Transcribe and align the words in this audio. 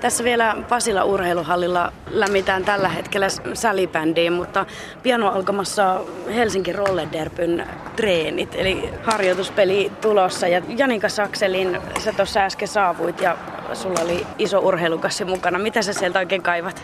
Tässä 0.00 0.24
vielä 0.24 0.56
Pasila 0.68 1.04
urheiluhallilla 1.04 1.92
lämmitään 2.10 2.64
tällä 2.64 2.88
hetkellä 2.88 3.26
salibändiin, 3.54 4.32
mutta 4.32 4.66
pian 5.02 5.22
on 5.22 5.32
alkamassa 5.32 6.00
Helsinki 6.34 6.72
Rollerderbyn 6.72 7.66
treenit, 7.96 8.54
eli 8.54 8.90
harjoituspeli 9.02 9.92
tulossa. 10.00 10.48
Ja 10.48 10.62
Janika 10.76 11.08
Sakselin, 11.08 11.80
sä 11.98 12.12
tuossa 12.12 12.40
äsken 12.40 12.68
saavuit 12.68 13.20
ja 13.20 13.36
sulla 13.72 14.00
oli 14.00 14.26
iso 14.38 14.58
urheilukassi 14.58 15.24
mukana. 15.24 15.58
Mitä 15.58 15.82
sä 15.82 15.92
sieltä 15.92 16.18
oikein 16.18 16.42
kaivat? 16.42 16.82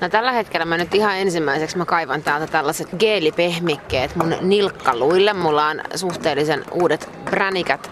No 0.00 0.08
tällä 0.08 0.32
hetkellä 0.32 0.64
mä 0.64 0.76
nyt 0.76 0.94
ihan 0.94 1.18
ensimmäiseksi 1.18 1.78
mä 1.78 1.84
kaivan 1.84 2.22
täältä 2.22 2.46
tällaiset 2.46 2.88
geelipehmikkeet 2.98 4.16
mun 4.16 4.34
nilkkaluille. 4.40 5.32
Mulla 5.32 5.66
on 5.66 5.80
suhteellisen 5.94 6.64
uudet 6.72 7.10
bränikät 7.24 7.90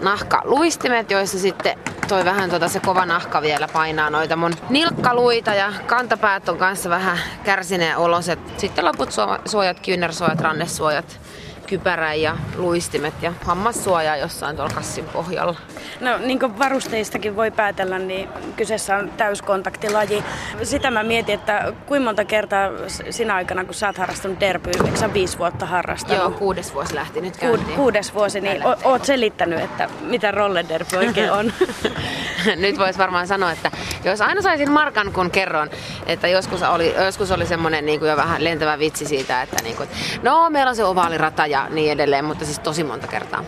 nahkaluistimet, 0.00 1.10
joissa 1.10 1.38
sitten 1.38 1.78
toi 2.08 2.24
vähän 2.24 2.50
tota 2.50 2.68
se 2.68 2.80
kova 2.80 3.06
nahka 3.06 3.42
vielä 3.42 3.68
painaa 3.68 4.10
noita 4.10 4.36
mun 4.36 4.52
nilkkaluita 4.70 5.54
ja 5.54 5.72
kantapäät 5.86 6.48
on 6.48 6.58
kanssa 6.58 6.90
vähän 6.90 7.18
kärsineen 7.44 7.96
oloset. 7.96 8.38
Sitten 8.56 8.84
loput 8.84 9.08
suojat, 9.44 9.80
kyynärsuojat, 9.80 10.40
rannesuojat 10.40 11.20
kypärä 11.70 12.14
ja 12.14 12.36
luistimet 12.56 13.14
ja 13.22 13.32
hammassuoja 13.44 14.16
jossain 14.16 14.56
tuolla 14.56 14.74
kassin 14.74 15.04
pohjalla. 15.04 15.56
No 16.00 16.18
niin 16.18 16.38
kuin 16.38 16.58
varusteistakin 16.58 17.36
voi 17.36 17.50
päätellä, 17.50 17.98
niin 17.98 18.28
kyseessä 18.56 18.96
on 18.96 19.10
täyskontaktilaji. 19.16 20.24
Sitä 20.62 20.90
mä 20.90 21.02
mietin, 21.02 21.34
että 21.34 21.72
kuinka 21.86 22.04
monta 22.04 22.24
kertaa 22.24 22.70
sinä 23.10 23.34
aikana, 23.34 23.64
kun 23.64 23.74
sä 23.74 23.86
oot 23.86 23.98
harrastanut 23.98 24.40
derbyä, 24.40 24.72
eikö 24.84 24.98
sä 24.98 25.14
viisi 25.14 25.38
vuotta 25.38 25.66
harrastanut? 25.66 26.18
Joo, 26.18 26.30
kuudes 26.30 26.74
vuosi 26.74 26.94
lähti 26.94 27.20
nyt 27.20 27.36
käyntiin. 27.36 27.68
Ku, 27.68 27.74
kuudes 27.74 28.14
vuosi, 28.14 28.40
niin 28.40 28.66
o, 28.66 28.76
oot 28.84 29.04
selittänyt, 29.04 29.60
että 29.60 29.88
mitä 30.00 30.30
rollerderby 30.30 30.96
oikein 30.96 31.32
on. 31.32 31.52
nyt 32.56 32.78
voisi 32.78 32.98
varmaan 32.98 33.26
sanoa, 33.26 33.52
että 33.52 33.70
jos 34.04 34.20
aina 34.20 34.42
saisin 34.42 34.70
markan, 34.70 35.12
kun 35.12 35.30
kerron, 35.30 35.70
että 36.06 36.28
joskus 36.28 36.62
oli, 36.62 36.94
joskus 37.04 37.30
oli 37.30 37.46
semmoinen 37.46 37.86
niin 37.86 38.00
jo 38.04 38.16
vähän 38.16 38.44
lentävä 38.44 38.78
vitsi 38.78 39.06
siitä, 39.06 39.42
että 39.42 39.62
niin 39.62 39.76
kuin, 39.76 39.88
no 40.22 40.50
meillä 40.50 40.70
on 40.70 40.76
se 40.76 40.84
ovaalirata 40.84 41.46
ja 41.46 41.68
niin 41.68 41.92
edelleen, 41.92 42.24
mutta 42.24 42.44
siis 42.44 42.58
tosi 42.58 42.84
monta 42.84 43.06
kertaa. 43.06 43.44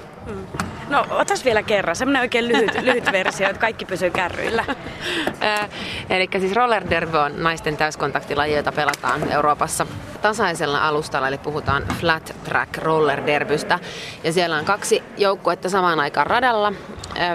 No 0.93 1.07
otas 1.11 1.45
vielä 1.45 1.63
kerran, 1.63 1.97
semmoinen 1.97 2.21
oikein 2.21 2.49
lyhyt, 2.49 2.83
lyhyt 2.83 3.13
versio, 3.13 3.49
että 3.49 3.61
kaikki 3.61 3.85
pysyy 3.85 4.11
kärryillä. 4.11 4.65
Eli 6.11 6.29
siis 6.41 6.53
roller 6.53 6.91
derby 6.91 7.19
on 7.19 7.43
naisten 7.43 7.77
täyskontaktilaji, 7.77 8.55
jota 8.57 8.73
pelataan 8.73 9.33
Euroopassa 9.33 9.87
tasaisella 10.23 10.89
alustalla, 10.89 11.29
eli 11.29 11.39
puhutaan 11.39 11.85
flat 12.01 12.37
track 12.45 12.79
roller 12.79 13.27
derbystä. 13.27 13.79
Ja 14.25 14.33
siellä 14.33 14.57
on 14.57 14.65
kaksi 14.65 15.03
joukkuetta 15.19 15.69
samaan 15.69 16.01
aikaan 16.01 16.27
radalla, 16.27 16.73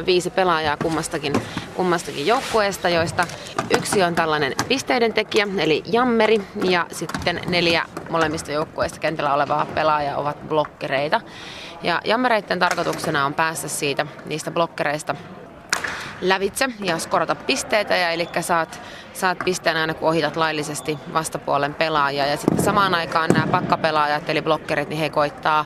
viisi 0.05 0.29
pelaajaa 0.29 0.77
kummastakin, 0.77 1.33
kummastakin 1.73 2.27
joukkueesta, 2.27 2.89
joista 2.89 3.27
yksi 3.77 4.03
on 4.03 4.15
tällainen 4.15 4.53
pisteiden 4.67 5.13
tekijä, 5.13 5.47
eli 5.57 5.83
jammeri, 5.85 6.41
ja 6.63 6.85
sitten 6.91 7.41
neljä 7.47 7.85
molemmista 8.09 8.51
joukkueista 8.51 8.99
kentällä 8.99 9.33
olevaa 9.33 9.65
pelaajaa 9.65 10.17
ovat 10.17 10.37
blokkereita. 10.47 11.21
Ja 11.83 12.01
jammereiden 12.05 12.59
tarkoituksena 12.59 13.25
on 13.25 13.33
päästä 13.33 13.67
siitä 13.67 14.05
niistä 14.25 14.51
blokkereista 14.51 15.15
lävitse 16.21 16.69
ja 16.79 16.97
skorata 16.99 17.35
pisteitä, 17.35 17.95
ja 17.95 18.09
eli 18.09 18.29
saat, 18.41 18.81
saat 19.13 19.37
pisteen 19.45 19.77
aina 19.77 19.93
kun 19.93 20.09
ohitat 20.09 20.35
laillisesti 20.35 20.99
vastapuolen 21.13 21.73
pelaajia. 21.73 22.25
Ja 22.25 22.37
sitten 22.37 22.63
samaan 22.63 22.95
aikaan 22.95 23.29
nämä 23.29 23.47
pakkapelaajat 23.47 24.29
eli 24.29 24.41
blokkerit, 24.41 24.89
niin 24.89 24.99
he 24.99 25.09
koittaa 25.09 25.65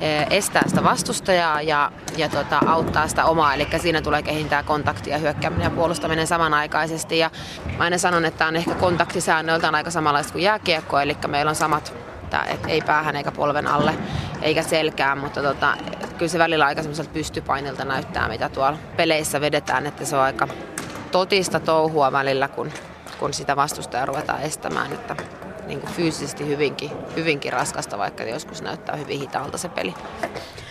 eh, 0.00 0.26
estää 0.30 0.62
sitä 0.66 0.84
vastustajaa 0.84 1.62
ja, 1.62 1.92
ja 2.16 2.28
tota, 2.28 2.58
auttaa 2.66 3.08
sitä 3.08 3.24
omaa. 3.24 3.54
Eli 3.54 3.66
siinä 3.78 4.02
tulee 4.02 4.22
kehittää 4.22 4.62
kontaktia, 4.62 5.18
hyökkääminen 5.18 5.64
ja 5.64 5.70
puolustaminen 5.70 6.26
samanaikaisesti. 6.26 7.18
Ja 7.18 7.30
mä 7.78 7.84
aina 7.84 7.98
sanon, 7.98 8.24
että 8.24 8.46
on 8.46 8.56
ehkä 8.56 8.74
kontaktisäännöltään 8.74 9.74
aika 9.74 9.90
samanlaista 9.90 10.32
kuin 10.32 10.42
jääkiekko, 10.42 11.00
eli 11.00 11.16
meillä 11.28 11.48
on 11.48 11.56
samat 11.56 11.94
että 12.30 12.52
et 12.52 12.60
ei 12.68 12.80
päähän 12.80 13.16
eikä 13.16 13.32
polven 13.32 13.66
alle 13.66 13.94
eikä 14.42 14.62
selkään, 14.62 15.18
mutta 15.18 15.42
tota, 15.42 15.76
kyllä 16.18 16.30
se 16.30 16.38
välillä 16.38 16.66
aika 16.66 16.82
semmoiselta 16.82 17.10
pystypainilta 17.10 17.84
näyttää, 17.84 18.28
mitä 18.28 18.48
tuolla 18.48 18.78
peleissä 18.96 19.40
vedetään, 19.40 19.86
että 19.86 20.04
se 20.04 20.16
on 20.16 20.22
aika 20.22 20.48
totista 21.12 21.60
touhua 21.60 22.12
välillä, 22.12 22.48
kun, 22.48 22.72
kun 23.18 23.34
sitä 23.34 23.56
vastustajaa 23.56 24.06
ruvetaan 24.06 24.42
estämään, 24.42 24.92
että 24.92 25.16
niin 25.66 25.80
kuin 25.80 25.92
fyysisesti 25.92 26.46
hyvinkin, 26.46 26.90
hyvinkin 27.16 27.52
raskasta, 27.52 27.98
vaikka 27.98 28.24
joskus 28.24 28.62
näyttää 28.62 28.96
hyvin 28.96 29.20
hitaalta 29.20 29.58
se 29.58 29.68
peli. 29.68 29.94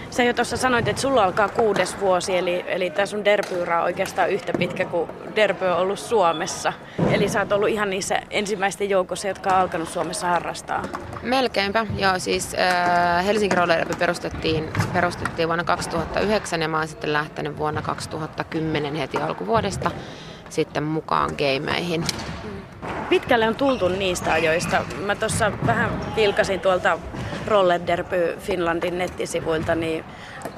Sä 0.09 0.23
jo 0.23 0.33
tuossa 0.33 0.57
sanoit, 0.57 0.87
että 0.87 1.01
sulla 1.01 1.23
alkaa 1.23 1.49
kuudes 1.49 1.99
vuosi, 1.99 2.37
eli, 2.37 2.65
eli 2.67 2.89
tämä 2.89 3.05
sun 3.05 3.25
derbyura 3.25 3.77
on 3.77 3.83
oikeastaan 3.83 4.29
yhtä 4.29 4.53
pitkä 4.59 4.85
kuin 4.85 5.09
derby 5.35 5.65
on 5.65 5.77
ollut 5.77 5.99
Suomessa. 5.99 6.73
Eli 7.11 7.29
sä 7.29 7.39
oot 7.39 7.51
ollut 7.51 7.69
ihan 7.69 7.89
niissä 7.89 8.21
ensimmäisten 8.29 8.89
joukossa, 8.89 9.27
jotka 9.27 9.49
on 9.49 9.55
alkanut 9.55 9.89
Suomessa 9.89 10.27
harrastaa. 10.27 10.83
Melkeinpä, 11.21 11.85
joo. 11.97 12.19
Siis 12.19 12.55
äh, 12.55 13.25
Helsingin 13.25 13.57
Roller 13.57 13.95
perustettiin, 13.99 14.69
perustettiin 14.93 15.47
vuonna 15.47 15.63
2009 15.63 16.61
ja 16.61 16.67
mä 16.67 16.77
oon 16.77 16.87
sitten 16.87 17.13
lähtenyt 17.13 17.57
vuonna 17.57 17.81
2010 17.81 18.95
heti 18.95 19.17
alkuvuodesta 19.17 19.91
sitten 20.49 20.83
mukaan 20.83 21.29
gameihin. 21.37 22.03
Pitkälle 23.09 23.47
on 23.47 23.55
tultu 23.55 23.87
niistä 23.87 24.33
ajoista. 24.33 24.85
Mä 25.05 25.15
tuossa 25.15 25.51
vähän 25.65 26.15
vilkasin 26.15 26.59
tuolta 26.59 26.99
Roller 27.47 27.81
Derby 27.87 28.37
Finlandin 28.39 28.97
nettisivuilta, 28.97 29.75
niin 29.75 30.05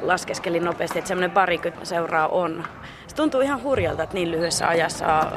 laskeskelin 0.02 0.66
nopeasti, 0.66 1.00
että 1.00 1.08
semmoinen 1.08 1.32
parikymmentä 1.32 1.86
seuraa 1.86 2.28
on. 2.28 2.64
Se 3.08 3.16
tuntuu 3.16 3.42
ihan 3.42 3.64
hurjalta, 3.64 4.04
että 4.04 4.16
niin 4.16 4.32
lyhyessä 4.32 4.68
ajassa 4.68 5.08
on 5.14 5.28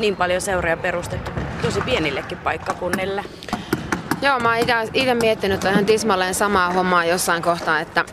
niin 0.00 0.16
paljon 0.16 0.40
seuraa 0.40 0.76
perustettu 0.76 1.30
tosi 1.62 1.80
pienillekin 1.80 2.38
paikkakunnille. 2.38 3.24
Joo, 4.22 4.40
mä 4.40 4.48
oon 4.48 4.88
itse 4.94 5.14
miettinyt 5.14 5.64
ihan 5.64 5.86
tismalleen 5.86 6.34
samaa 6.34 6.70
hommaa 6.70 7.04
jossain 7.04 7.42
kohtaa, 7.42 7.80
että 7.80 8.04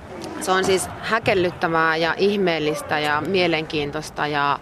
se 0.42 0.52
on 0.52 0.64
siis 0.64 0.90
häkellyttävää 1.02 1.96
ja 1.96 2.14
ihmeellistä 2.18 3.00
ja 3.00 3.22
mielenkiintoista 3.28 4.28
ja 4.28 4.60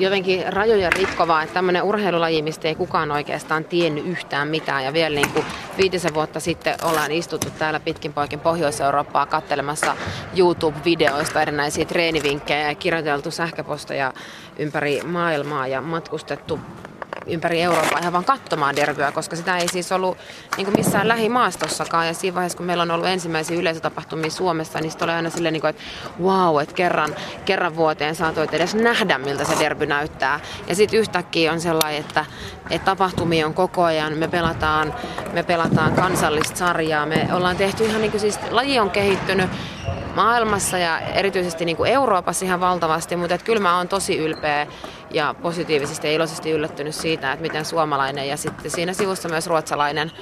jotenkin 0.00 0.52
rajoja 0.52 0.90
rikkovaa, 0.90 1.42
että 1.42 1.54
tämmöinen 1.54 1.82
urheilulaji, 1.82 2.42
mistä 2.42 2.68
ei 2.68 2.74
kukaan 2.74 3.10
oikeastaan 3.10 3.64
tiennyt 3.64 4.06
yhtään 4.06 4.48
mitään. 4.48 4.84
Ja 4.84 4.92
vielä 4.92 5.14
niin 5.14 5.30
kuin 5.30 5.44
viitisen 5.78 6.14
vuotta 6.14 6.40
sitten 6.40 6.74
ollaan 6.82 7.12
istuttu 7.12 7.48
täällä 7.58 7.80
pitkin 7.80 8.12
poikin 8.12 8.40
Pohjois-Eurooppaa 8.40 9.26
katselemassa 9.26 9.96
YouTube-videoista 10.36 11.42
erinäisiä 11.42 11.84
treenivinkkejä 11.84 12.68
ja 12.68 12.74
kirjoiteltu 12.74 13.30
sähköposteja 13.30 14.12
ympäri 14.58 15.00
maailmaa 15.02 15.66
ja 15.66 15.80
matkustettu 15.80 16.60
ympäri 17.30 17.62
Eurooppaa 17.62 17.98
ihan 17.98 18.12
vaan 18.12 18.24
katsomaan 18.24 18.76
derbyä, 18.76 19.12
koska 19.12 19.36
sitä 19.36 19.58
ei 19.58 19.68
siis 19.68 19.92
ollut 19.92 20.18
niin 20.56 20.64
kuin 20.64 20.76
missään 20.76 21.08
lähimaastossakaan. 21.08 22.06
Ja 22.06 22.14
siinä 22.14 22.34
vaiheessa, 22.34 22.56
kun 22.56 22.66
meillä 22.66 22.82
on 22.82 22.90
ollut 22.90 23.06
ensimmäisiä 23.06 23.56
yleisötapahtumia 23.56 24.30
Suomessa, 24.30 24.80
niin 24.80 24.90
sitten 24.90 25.06
oli 25.06 25.16
aina 25.16 25.30
silleen, 25.30 25.52
niin 25.52 25.60
kuin, 25.60 25.70
että 25.70 25.82
wow, 26.22 26.62
että 26.62 26.74
kerran, 26.74 27.16
kerran 27.44 27.76
vuoteen 27.76 28.14
saatoit 28.14 28.54
edes 28.54 28.74
nähdä, 28.74 29.18
miltä 29.18 29.44
se 29.44 29.58
derby 29.58 29.86
näyttää. 29.86 30.40
Ja 30.66 30.74
sitten 30.74 31.00
yhtäkkiä 31.00 31.52
on 31.52 31.60
sellainen, 31.60 32.00
että, 32.00 32.24
että 32.70 32.84
tapahtumia 32.84 33.46
on 33.46 33.54
koko 33.54 33.82
ajan, 33.82 34.18
me 34.18 34.28
pelataan, 34.28 34.94
me 35.32 35.42
pelataan 35.42 35.92
kansallista 35.92 36.56
sarjaa, 36.56 37.06
me 37.06 37.28
ollaan 37.32 37.56
tehty 37.56 37.84
ihan 37.84 38.00
niin 38.00 38.10
kuin 38.10 38.20
siis, 38.20 38.38
laji 38.50 38.78
on 38.78 38.90
kehittynyt 38.90 39.50
maailmassa 40.14 40.78
ja 40.78 41.00
erityisesti 41.00 41.64
niin 41.64 41.76
kuin 41.76 41.92
Euroopassa 41.92 42.44
ihan 42.44 42.60
valtavasti, 42.60 43.16
mutta 43.16 43.34
että 43.34 43.44
kyllä 43.44 43.60
mä 43.60 43.76
oon 43.76 43.88
tosi 43.88 44.18
ylpeä 44.18 44.66
ja 45.10 45.34
positiivisesti 45.42 46.06
ja 46.06 46.12
iloisesti 46.12 46.50
yllättynyt 46.50 46.94
siitä, 46.94 47.32
että 47.32 47.42
miten 47.42 47.64
suomalainen 47.64 48.28
ja 48.28 48.36
sitten 48.36 48.70
siinä 48.70 48.92
sivussa 48.92 49.28
myös 49.28 49.46
ruotsalainen 49.46 50.12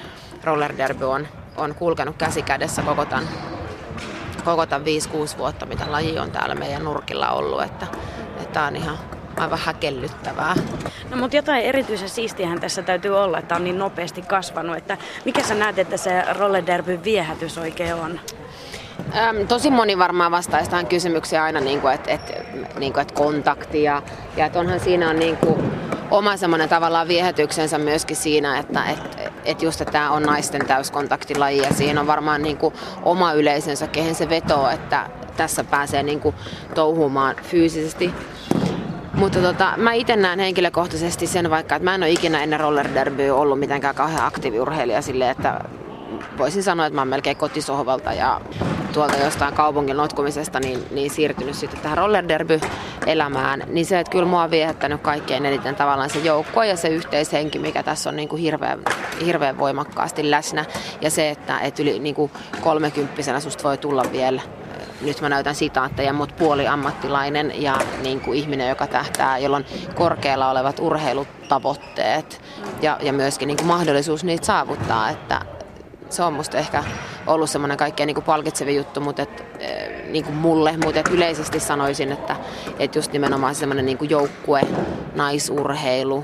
roller 0.43 0.77
derby 0.77 1.05
on, 1.05 1.27
on 1.57 1.75
kulkenut 1.75 2.15
käsi 2.17 2.41
kädessä 2.41 2.81
koko 2.81 3.05
tämän, 3.05 3.27
koko 4.45 4.65
tämän 4.65 4.87
5-6 5.33 5.37
vuotta, 5.37 5.65
mitä 5.65 5.91
laji 5.91 6.19
on 6.19 6.31
täällä 6.31 6.55
meidän 6.55 6.83
nurkilla 6.83 7.31
ollut, 7.31 7.63
että, 7.63 7.87
että 8.41 8.63
on 8.63 8.75
ihan 8.75 8.97
aivan 9.37 9.59
häkellyttävää. 9.59 10.55
No 11.09 11.17
mutta 11.17 11.35
jotain 11.35 11.65
erityisen 11.65 12.09
siistiähän 12.09 12.59
tässä 12.59 12.81
täytyy 12.81 13.17
olla, 13.17 13.39
että 13.39 13.55
on 13.55 13.63
niin 13.63 13.77
nopeasti 13.77 14.21
kasvanut, 14.21 14.77
että 14.77 14.97
mikä 15.25 15.43
sä 15.43 15.55
näet, 15.55 15.79
että 15.79 15.97
se 15.97 16.23
roller 16.33 16.65
derby 16.65 16.99
viehätys 17.03 17.57
oikein 17.57 17.95
on? 17.95 18.19
Öm, 19.15 19.47
tosi 19.47 19.71
moni 19.71 19.97
varmaan 19.97 20.31
vastaisi 20.31 20.69
tähän 20.69 20.87
kysymykseen 20.87 21.41
aina, 21.41 21.59
niin 21.59 21.81
kuin, 21.81 21.93
että, 21.93 22.11
että, 22.11 22.33
niin 22.79 22.93
kuin, 22.93 23.01
että 23.01 23.13
kontakti 23.13 23.83
ja, 23.83 24.01
ja 24.37 24.45
että 24.45 24.59
onhan 24.59 24.79
siinä 24.79 25.09
on 25.09 25.19
niin 25.19 25.37
kuin, 25.37 25.71
oma 26.11 26.37
semmoinen 26.37 26.69
tavallaan 26.69 27.07
viehätyksensä 27.07 27.77
myöskin 27.77 28.15
siinä, 28.15 28.59
että, 28.59 28.83
että, 28.85 29.31
että 29.45 29.65
just 29.65 29.81
tämä 29.91 30.11
on 30.11 30.23
naisten 30.23 30.65
täyskontaktilaji 30.65 31.57
ja 31.57 31.73
siinä 31.73 32.01
on 32.01 32.07
varmaan 32.07 32.41
niin 32.41 32.57
kuin, 32.57 32.73
oma 33.03 33.33
yleisönsä, 33.33 33.87
kehen 33.87 34.15
se 34.15 34.29
vetoo, 34.29 34.69
että 34.69 35.09
tässä 35.37 35.63
pääsee 35.63 36.03
niin 36.03 36.19
kuin, 36.19 36.35
touhumaan 36.75 37.35
fyysisesti. 37.43 38.13
Mutta 39.13 39.39
tota, 39.39 39.73
mä 39.77 39.93
itse 39.93 40.15
näen 40.15 40.39
henkilökohtaisesti 40.39 41.27
sen 41.27 41.49
vaikka, 41.49 41.75
että 41.75 41.83
mä 41.83 41.95
en 41.95 42.03
ole 42.03 42.11
ikinä 42.11 42.43
ennen 42.43 42.59
roller 42.59 42.89
derbyä 42.93 43.35
ollut 43.35 43.59
mitenkään 43.59 43.95
kauhean 43.95 44.25
aktiiviurheilija 44.25 45.01
silleen, 45.01 45.31
että 45.31 45.59
voisin 46.37 46.63
sanoa, 46.63 46.85
että 46.85 46.95
mä 46.95 47.01
oon 47.01 47.07
melkein 47.07 47.37
kotisohvalta 47.37 48.13
ja 48.13 48.41
tuolta 48.93 49.17
jostain 49.17 49.53
kaupungin 49.53 49.97
notkumisesta 49.97 50.59
niin, 50.59 50.85
niin 50.91 51.11
siirtynyt 51.11 51.55
sitten 51.55 51.79
tähän 51.79 51.97
roller 51.97 52.27
derby 52.27 52.59
elämään, 53.05 53.63
niin 53.67 53.85
se, 53.85 53.99
että 53.99 54.11
kyllä 54.11 54.25
mua 54.25 54.43
on 54.43 54.51
viehättänyt 54.51 55.01
kaikkein 55.01 55.45
eniten 55.45 55.75
tavallaan 55.75 56.09
se 56.09 56.19
joukko 56.19 56.63
ja 56.63 56.77
se 56.77 56.87
yhteishenki, 56.87 57.59
mikä 57.59 57.83
tässä 57.83 58.09
on 58.09 58.15
niin 58.15 58.29
kuin 58.29 58.41
hirveän, 58.41 58.79
hirveän 59.25 59.57
voimakkaasti 59.57 60.31
läsnä. 60.31 60.65
Ja 61.01 61.09
se, 61.09 61.29
että, 61.29 61.59
että 61.59 61.81
yli 61.81 61.99
niin 61.99 62.15
kuin 62.15 62.31
kolmekymppisenä 62.61 63.39
susta 63.39 63.63
voi 63.63 63.77
tulla 63.77 64.03
vielä 64.11 64.41
nyt 65.01 65.21
mä 65.21 65.29
näytän 65.29 65.55
sitaatteja, 65.55 66.13
mutta 66.13 66.35
puoliammattilainen 66.35 67.61
ja 67.61 67.77
niin 68.01 68.19
kuin 68.19 68.37
ihminen, 68.37 68.69
joka 68.69 68.87
tähtää, 68.87 69.37
jolla 69.37 69.57
on 69.57 69.65
korkealla 69.95 70.51
olevat 70.51 70.79
urheilutavoitteet 70.79 72.41
ja, 72.81 72.97
ja 73.01 73.13
myöskin 73.13 73.47
niin 73.47 73.57
kuin 73.57 73.67
mahdollisuus 73.67 74.23
niitä 74.23 74.45
saavuttaa. 74.45 75.09
Että 75.09 75.41
se 76.09 76.23
on 76.23 76.33
musta 76.33 76.57
ehkä 76.57 76.83
ollut 77.29 77.49
semmoinen 77.49 77.77
kaikkein 77.77 78.07
niin 78.07 78.15
kuin 78.15 78.25
palkitsevin 78.25 78.75
juttu, 78.75 79.01
mutta 79.01 79.21
et, 79.21 79.45
eh, 79.59 80.05
niin 80.09 80.25
kuin 80.25 80.35
mulle, 80.35 80.77
mutta 80.83 80.99
et 80.99 81.07
yleisesti 81.07 81.59
sanoisin, 81.59 82.11
että 82.11 82.35
et 82.79 82.95
just 82.95 83.11
nimenomaan 83.11 83.55
semmoinen 83.55 83.85
niin 83.85 83.97
kuin 83.97 84.09
joukkue, 84.09 84.61
naisurheilu, 85.15 86.23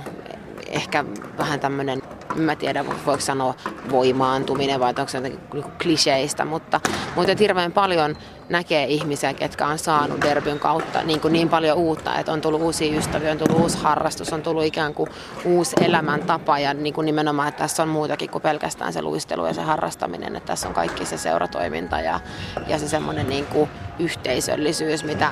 ehkä 0.67 1.05
vähän 1.37 1.59
tämmöinen 1.59 2.01
mä 2.35 2.55
tiedä 2.55 2.85
voiko 3.05 3.21
sanoa 3.21 3.53
voimaantuminen 3.91 4.79
vai 4.79 4.89
onko 4.89 5.07
se 5.07 5.17
jotenkin 5.17 5.39
niin 5.53 5.63
kliseistä, 5.81 6.45
mutta, 6.45 6.81
mutta 7.15 7.35
hirveän 7.39 7.71
paljon 7.71 8.15
näkee 8.49 8.85
ihmisiä, 8.85 9.33
ketkä 9.33 9.67
on 9.67 9.77
saanut 9.77 10.21
derbyn 10.21 10.59
kautta 10.59 11.03
niin, 11.03 11.19
kuin 11.19 11.33
niin 11.33 11.49
paljon 11.49 11.77
uutta, 11.77 12.19
että 12.19 12.31
on 12.31 12.41
tullut 12.41 12.61
uusia 12.61 12.97
ystäviä, 12.97 13.31
on 13.31 13.37
tullut 13.37 13.61
uusi 13.61 13.77
harrastus, 13.77 14.33
on 14.33 14.41
tullut 14.41 14.63
ikään 14.63 14.93
kuin 14.93 15.09
uusi 15.45 15.75
elämäntapa 15.81 16.59
ja 16.59 16.73
niin 16.73 16.93
kuin 16.93 17.05
nimenomaan, 17.05 17.47
että 17.47 17.63
tässä 17.63 17.83
on 17.83 17.89
muutakin 17.89 18.29
kuin 18.29 18.41
pelkästään 18.41 18.93
se 18.93 19.01
luistelu 19.01 19.45
ja 19.45 19.53
se 19.53 19.61
harrastaminen, 19.61 20.35
että 20.35 20.47
tässä 20.47 20.67
on 20.67 20.73
kaikki 20.73 21.05
se 21.05 21.17
seuratoiminta 21.17 21.99
ja, 21.99 22.19
ja 22.67 22.79
se 22.79 22.87
semmoinen 22.87 23.29
niin 23.29 23.45
kuin 23.45 23.69
yhteisöllisyys, 23.99 25.03
mitä 25.03 25.31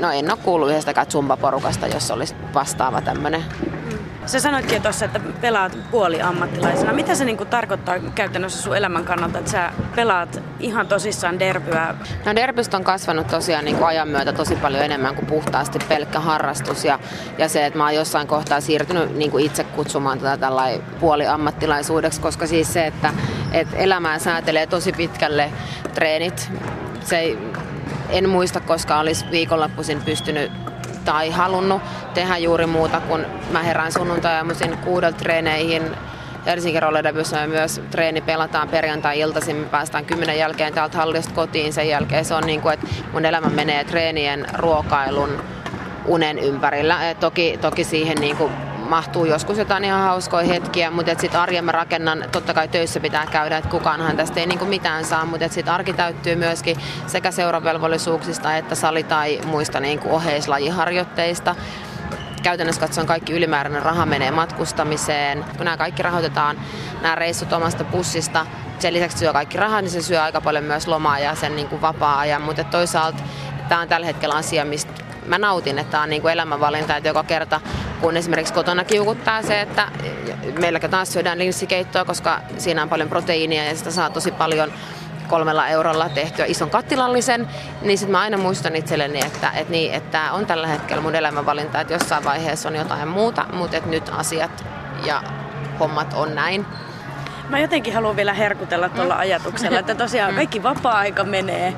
no 0.00 0.10
en 0.10 0.30
ole 0.30 0.38
kuullut 0.42 0.70
yhdestäkään 0.70 1.06
zumba-porukasta, 1.06 1.86
jos 1.86 2.10
olisi 2.10 2.34
vastaava 2.54 3.00
tämmöinen 3.00 3.44
Sä 4.26 4.40
sanoitkin 4.40 4.82
tuossa, 4.82 5.04
että 5.04 5.20
pelaat 5.40 5.78
puoliammattilaisena. 5.90 6.92
Mitä 6.92 7.14
se 7.14 7.24
niinku 7.24 7.44
tarkoittaa 7.44 7.98
käytännössä 8.14 8.62
sun 8.62 8.76
elämän 8.76 9.04
kannalta, 9.04 9.38
että 9.38 9.50
sä 9.50 9.72
pelaat 9.96 10.42
ihan 10.60 10.88
tosissaan 10.88 11.38
derbyä? 11.38 11.94
No 12.26 12.34
derbystä 12.34 12.76
on 12.76 12.84
kasvanut 12.84 13.26
tosiaan 13.26 13.64
niin 13.64 13.76
kuin 13.76 13.86
ajan 13.86 14.08
myötä 14.08 14.32
tosi 14.32 14.56
paljon 14.56 14.82
enemmän 14.82 15.14
kuin 15.14 15.26
puhtaasti 15.26 15.78
pelkkä 15.88 16.20
harrastus. 16.20 16.84
Ja, 16.84 16.98
ja 17.38 17.48
se, 17.48 17.66
että 17.66 17.78
mä 17.78 17.84
oon 17.84 17.94
jossain 17.94 18.26
kohtaa 18.26 18.60
siirtynyt 18.60 19.16
niin 19.16 19.30
kuin 19.30 19.44
itse 19.44 19.64
kutsumaan 19.64 20.18
tätä 20.18 20.36
tällainen 20.36 20.82
puoliammattilaisuudeksi, 21.00 22.20
koska 22.20 22.46
siis 22.46 22.72
se, 22.72 22.86
että, 22.86 23.12
että 23.52 23.76
elämää 23.76 24.18
säätelee 24.18 24.66
tosi 24.66 24.92
pitkälle 24.92 25.52
treenit. 25.94 26.50
Se 27.00 27.18
ei, 27.18 27.38
en 28.10 28.28
muista, 28.28 28.60
koska 28.60 28.98
olisi 28.98 29.24
viikonloppuisin 29.30 30.02
pystynyt 30.02 30.52
tai 31.04 31.30
halunnut 31.30 31.82
tehdä 32.14 32.36
juuri 32.36 32.66
muuta, 32.66 33.00
kun 33.00 33.26
mä 33.50 33.62
herään 33.62 33.92
sunnuntai 33.92 34.36
aamuisin 34.36 34.78
kuudelta 34.78 35.18
treeneihin 35.18 35.82
Helsingin 36.46 36.82
Rolledebyssä 36.82 37.36
me 37.36 37.46
myös 37.46 37.80
treeni 37.90 38.20
pelataan 38.20 38.68
perjantai-iltaisin, 38.68 39.56
me 39.56 39.66
päästään 39.66 40.04
kymmenen 40.04 40.38
jälkeen 40.38 40.72
täältä 40.72 40.98
hallista 40.98 41.34
kotiin 41.34 41.72
sen 41.72 41.88
jälkeen. 41.88 42.24
Se 42.24 42.34
on 42.34 42.46
niin 42.46 42.60
kuin, 42.60 42.74
että 42.74 42.86
mun 43.12 43.24
elämä 43.24 43.48
menee 43.48 43.84
treenien, 43.84 44.46
ruokailun, 44.54 45.42
unen 46.06 46.38
ympärillä. 46.38 47.10
Et 47.10 47.20
toki, 47.20 47.58
toki 47.60 47.84
siihen 47.84 48.16
niin 48.20 48.36
kuin 48.36 48.52
mahtuu 48.84 49.24
joskus 49.24 49.58
jotain 49.58 49.84
ihan 49.84 50.02
hauskoja 50.02 50.46
hetkiä, 50.46 50.90
mutta 50.90 51.14
sitten 51.20 51.40
arjen 51.40 51.64
mä 51.64 51.72
rakennan, 51.72 52.24
totta 52.32 52.54
kai 52.54 52.68
töissä 52.68 53.00
pitää 53.00 53.26
käydä, 53.26 53.56
että 53.56 53.70
kukaanhan 53.70 54.16
tästä 54.16 54.40
ei 54.40 54.46
niinku 54.46 54.64
mitään 54.64 55.04
saa, 55.04 55.24
mutta 55.24 55.48
sitten 55.48 55.74
arki 55.74 55.92
täyttyy 55.92 56.36
myöskin 56.36 56.76
sekä 57.06 57.30
seuravelvollisuuksista 57.30 58.56
että 58.56 58.74
sali- 58.74 59.02
tai 59.02 59.40
muista 59.44 59.80
niinku 59.80 60.14
oheislajiharjoitteista 60.14 61.56
käytännössä 62.42 62.80
katsoen 62.80 63.06
kaikki 63.06 63.32
ylimääräinen 63.32 63.82
raha 63.82 64.06
menee 64.06 64.30
matkustamiseen. 64.30 65.44
Kun 65.56 65.64
nämä 65.64 65.76
kaikki 65.76 66.02
rahoitetaan, 66.02 66.56
nämä 67.02 67.14
reissut 67.14 67.52
omasta 67.52 67.84
pussista, 67.84 68.46
sen 68.78 68.94
lisäksi 68.94 69.18
syö 69.18 69.32
kaikki 69.32 69.56
rahaa, 69.56 69.80
niin 69.80 69.90
se 69.90 70.02
syö 70.02 70.22
aika 70.22 70.40
paljon 70.40 70.64
myös 70.64 70.86
lomaa 70.86 71.18
ja 71.18 71.34
sen 71.34 71.56
niin 71.56 71.68
kuin 71.68 71.82
vapaa-ajan. 71.82 72.42
Mutta 72.42 72.64
toisaalta 72.64 73.22
tämä 73.68 73.80
on 73.80 73.88
tällä 73.88 74.06
hetkellä 74.06 74.34
asia, 74.34 74.64
mistä 74.64 74.92
mä 75.26 75.38
nautin, 75.38 75.78
että 75.78 75.90
tämä 75.90 76.02
on 76.02 76.10
niin 76.10 76.22
kuin 76.22 76.32
elämänvalinta, 76.32 76.96
että 76.96 77.08
joka 77.08 77.24
kerta 77.24 77.60
kun 78.00 78.16
esimerkiksi 78.16 78.54
kotona 78.54 78.84
kiukuttaa 78.84 79.42
se, 79.42 79.60
että 79.60 79.88
meilläkin 80.58 80.90
taas 80.90 81.12
syödään 81.12 81.38
linssikeittoa, 81.38 82.04
koska 82.04 82.40
siinä 82.58 82.82
on 82.82 82.88
paljon 82.88 83.08
proteiinia 83.08 83.64
ja 83.64 83.76
sitä 83.76 83.90
saa 83.90 84.10
tosi 84.10 84.30
paljon 84.30 84.72
kolmella 85.28 85.68
eurolla 85.68 86.08
tehtyä 86.08 86.44
ison 86.44 86.70
kattilallisen, 86.70 87.48
niin 87.82 87.98
sitten 87.98 88.12
mä 88.12 88.20
aina 88.20 88.38
muistan 88.38 88.76
itselleni, 88.76 89.18
että, 89.26 89.50
että, 89.50 89.70
niin, 89.72 89.92
että 89.92 90.32
on 90.32 90.46
tällä 90.46 90.66
hetkellä 90.66 91.02
mun 91.02 91.14
elämänvalinta, 91.14 91.80
että 91.80 91.92
jossain 91.92 92.24
vaiheessa 92.24 92.68
on 92.68 92.76
jotain 92.76 93.08
muuta, 93.08 93.44
mutta 93.52 93.76
että 93.76 93.90
nyt 93.90 94.10
asiat 94.16 94.64
ja 95.06 95.22
hommat 95.80 96.14
on 96.14 96.34
näin. 96.34 96.66
Mä 97.48 97.58
jotenkin 97.58 97.94
haluan 97.94 98.16
vielä 98.16 98.34
herkutella 98.34 98.88
tuolla 98.88 99.14
mm. 99.14 99.20
ajatuksella, 99.20 99.78
että 99.78 99.94
tosiaan 99.94 100.30
mm. 100.30 100.36
kaikki 100.36 100.62
vapaa-aika 100.62 101.24
menee 101.24 101.74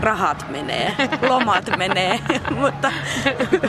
rahat 0.00 0.46
menee, 0.48 0.94
lomat 1.28 1.64
menee, 1.76 2.20
mutta 2.50 2.92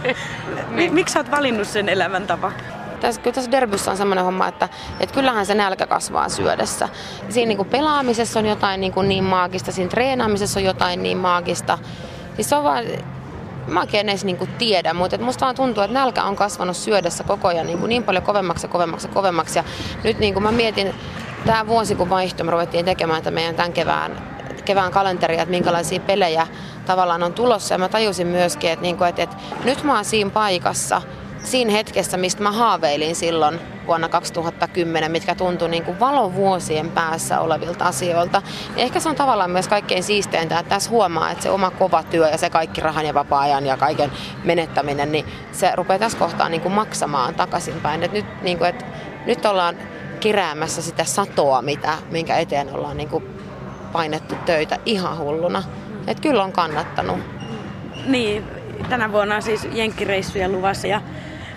miksi 0.92 1.14
sä 1.14 1.20
oot 1.20 1.32
valinnut 1.32 1.68
sen 1.68 1.90
elämäntavan? 1.90 2.54
Tässä, 3.02 3.22
kyllä 3.22 3.34
tässä 3.34 3.52
derbyssä 3.52 3.92
on 3.92 3.98
semmoinen 3.98 4.26
homma, 4.26 4.48
että, 4.48 4.70
että 5.00 5.16
kyllähän 5.16 5.46
se 5.46 5.56
nälkä 5.56 5.88
kasvaa 5.88 6.30
syödessä. 6.30 6.90
Siinä 7.30 7.48
niin 7.48 7.58
kuin 7.58 7.70
pelaamisessa 7.70 8.40
on 8.40 8.46
jotain 8.46 8.82
niin, 8.82 8.94
kuin 8.94 9.10
niin 9.10 9.24
maagista, 9.24 9.72
siinä 9.72 9.90
treenaamisessa 9.90 10.60
on 10.60 10.66
jotain 10.66 11.04
niin 11.04 11.18
maagista. 11.18 11.78
Siis 12.36 12.50
se 12.50 12.56
on 12.56 12.64
vaan, 12.64 12.84
mä 13.68 13.86
en 13.94 14.10
edes 14.10 14.26
niin 14.26 14.50
tiedä, 14.58 14.94
mutta 14.94 15.16
et 15.16 15.22
musta 15.22 15.46
vaan 15.46 15.56
tuntuu, 15.56 15.84
että 15.84 15.94
nälkä 15.94 16.24
on 16.24 16.36
kasvanut 16.36 16.78
syödessä 16.78 17.24
koko 17.24 17.48
ajan 17.48 17.66
niin, 17.66 17.80
kuin 17.80 17.90
niin 17.90 18.04
paljon 18.04 18.24
kovemmaksi 18.24 18.66
ja 18.66 18.72
kovemmaksi 18.72 19.08
ja 19.08 19.14
kovemmaksi. 19.14 19.60
Ja 19.60 19.64
nyt 20.04 20.20
niin 20.20 20.34
kuin 20.34 20.44
mä 20.44 20.52
mietin, 20.52 20.96
tämä 21.46 21.68
vuosi 21.68 21.96
kun 21.96 22.10
vaihtui, 22.10 22.46
me 22.46 22.52
ruvettiin 22.52 22.86
tekemään 22.86 23.18
että 23.18 23.32
meidän 23.32 23.56
tämän 23.56 23.74
kevään 23.74 24.29
kevään 24.70 24.92
kalenteria, 24.92 25.42
että 25.42 25.52
minkälaisia 25.52 26.00
pelejä 26.00 26.48
tavallaan 26.86 27.24
on 27.24 27.34
tulossa. 27.34 27.74
Ja 27.74 27.78
mä 27.78 27.90
tajusin 27.90 28.28
myöskin, 28.28 28.70
että, 28.70 28.84
niinku, 28.84 29.04
että, 29.04 29.24
että 29.24 29.36
nyt 29.64 29.84
mä 29.84 29.96
oon 29.96 30.06
siinä 30.06 30.30
paikassa, 30.30 31.02
siinä 31.44 31.72
hetkessä, 31.72 32.18
mistä 32.18 32.44
mä 32.44 32.52
haaveilin 32.52 33.16
silloin 33.16 33.60
vuonna 33.88 34.10
2010, 34.10 35.12
mitkä 35.12 35.36
tuntui 35.36 35.70
niin 35.70 35.84
kuin 35.84 36.00
valovuosien 36.00 36.92
päässä 36.92 37.40
olevilta 37.40 37.86
asioilta. 37.86 38.42
Ja 38.76 38.84
ehkä 38.84 39.00
se 39.00 39.10
on 39.10 39.16
tavallaan 39.16 39.52
myös 39.52 39.68
kaikkein 39.68 40.04
siisteintä, 40.04 40.60
että 40.60 40.70
tässä 40.70 40.90
huomaa, 40.90 41.32
että 41.32 41.44
se 41.44 41.50
oma 41.50 41.72
kova 41.72 42.04
työ 42.04 42.30
ja 42.30 42.38
se 42.38 42.50
kaikki 42.50 42.82
rahan 42.82 43.06
ja 43.06 43.14
vapaa-ajan 43.14 43.66
ja 43.66 43.78
kaiken 43.78 44.12
menettäminen, 44.44 45.12
niin 45.12 45.26
se 45.52 45.72
rupeaa 45.76 46.00
tässä 46.00 46.18
kohtaa 46.18 46.50
niin 46.50 46.62
kuin 46.62 46.74
maksamaan 46.74 47.36
takaisinpäin. 47.36 48.04
Et 48.04 48.12
nyt, 48.12 48.26
niin 48.42 48.58
kuin, 48.58 48.70
että 48.70 48.86
nyt 49.26 49.46
ollaan 49.46 49.76
kiräämässä 50.20 50.82
sitä 50.82 51.04
satoa, 51.04 51.62
mitä, 51.62 51.98
minkä 52.12 52.38
eteen 52.38 52.74
ollaan 52.74 52.98
niin 52.98 53.10
kuin 53.10 53.39
painettu 53.90 54.36
töitä 54.46 54.78
ihan 54.86 55.18
hulluna. 55.18 55.64
Että 56.08 56.22
kyllä 56.22 56.44
on 56.44 56.52
kannattanut. 56.52 57.20
Niin, 58.06 58.44
tänä 58.90 59.12
vuonna 59.12 59.36
on 59.36 59.42
siis 59.42 59.68
jenkkireissuja 59.72 60.50
luvassa 60.50 60.88
ja 60.88 61.02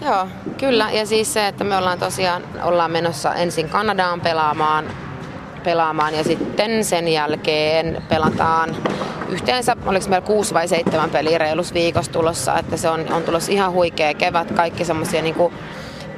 Joo, 0.04 0.28
kyllä. 0.58 0.90
Ja 0.90 1.06
siis 1.06 1.34
se, 1.34 1.46
että 1.46 1.64
me 1.64 1.76
ollaan 1.76 1.98
tosiaan 1.98 2.42
ollaan 2.62 2.90
menossa 2.90 3.34
ensin 3.34 3.68
Kanadaan 3.68 4.20
pelaamaan, 4.20 4.84
pelaamaan 5.64 6.14
ja 6.14 6.24
sitten 6.24 6.84
sen 6.84 7.08
jälkeen 7.08 8.02
pelataan 8.08 8.76
yhteensä, 9.28 9.76
oliko 9.86 10.08
meillä 10.08 10.26
kuusi 10.26 10.54
vai 10.54 10.68
seitsemän 10.68 11.10
peliä 11.10 11.38
reilus 11.38 11.74
viikossa 11.74 12.12
tulossa, 12.12 12.58
että 12.58 12.76
se 12.76 12.88
on, 12.88 13.12
on 13.12 13.22
tulossa 13.22 13.52
ihan 13.52 13.72
huikea 13.72 14.14
kevät, 14.14 14.52
kaikki 14.52 14.84
semmoisia 14.84 15.22
niin 15.22 15.34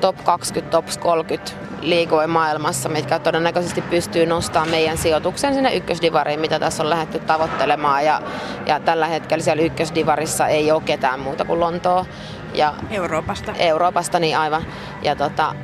top 0.05 0.25
20, 0.25 0.71
top 0.71 0.87
30 1.01 1.53
liigoja 1.81 2.29
maailmassa, 2.29 2.89
mitkä 2.89 3.19
todennäköisesti 3.19 3.83
pystyy 3.83 4.27
nostamaan 4.27 4.71
meidän 4.71 4.99
sijoituksen 4.99 5.55
sinne 5.55 5.75
ykkösdivariin, 5.75 6.41
mitä 6.41 6.59
tässä 6.59 6.83
on 6.83 6.91
lähdetty 6.91 7.19
tavoittelemaan. 7.19 8.05
Ja, 8.05 8.23
ja 8.67 8.81
tällä 8.81 9.07
hetkellä 9.07 9.45
siellä 9.45 9.63
ykkösdivarissa 9.63 10.47
ei 10.47 10.73
ole 10.73 10.83
ketään 10.83 11.21
muuta 11.21 11.45
kuin 11.45 11.61
Lontoa. 11.61 12.07
Ja 12.55 12.75
Euroopasta. 12.91 13.53
Euroopasta, 13.59 14.19
niin 14.19 14.39
aivan. 14.39 14.63
Ja 15.03 15.17
tota, 15.17 15.55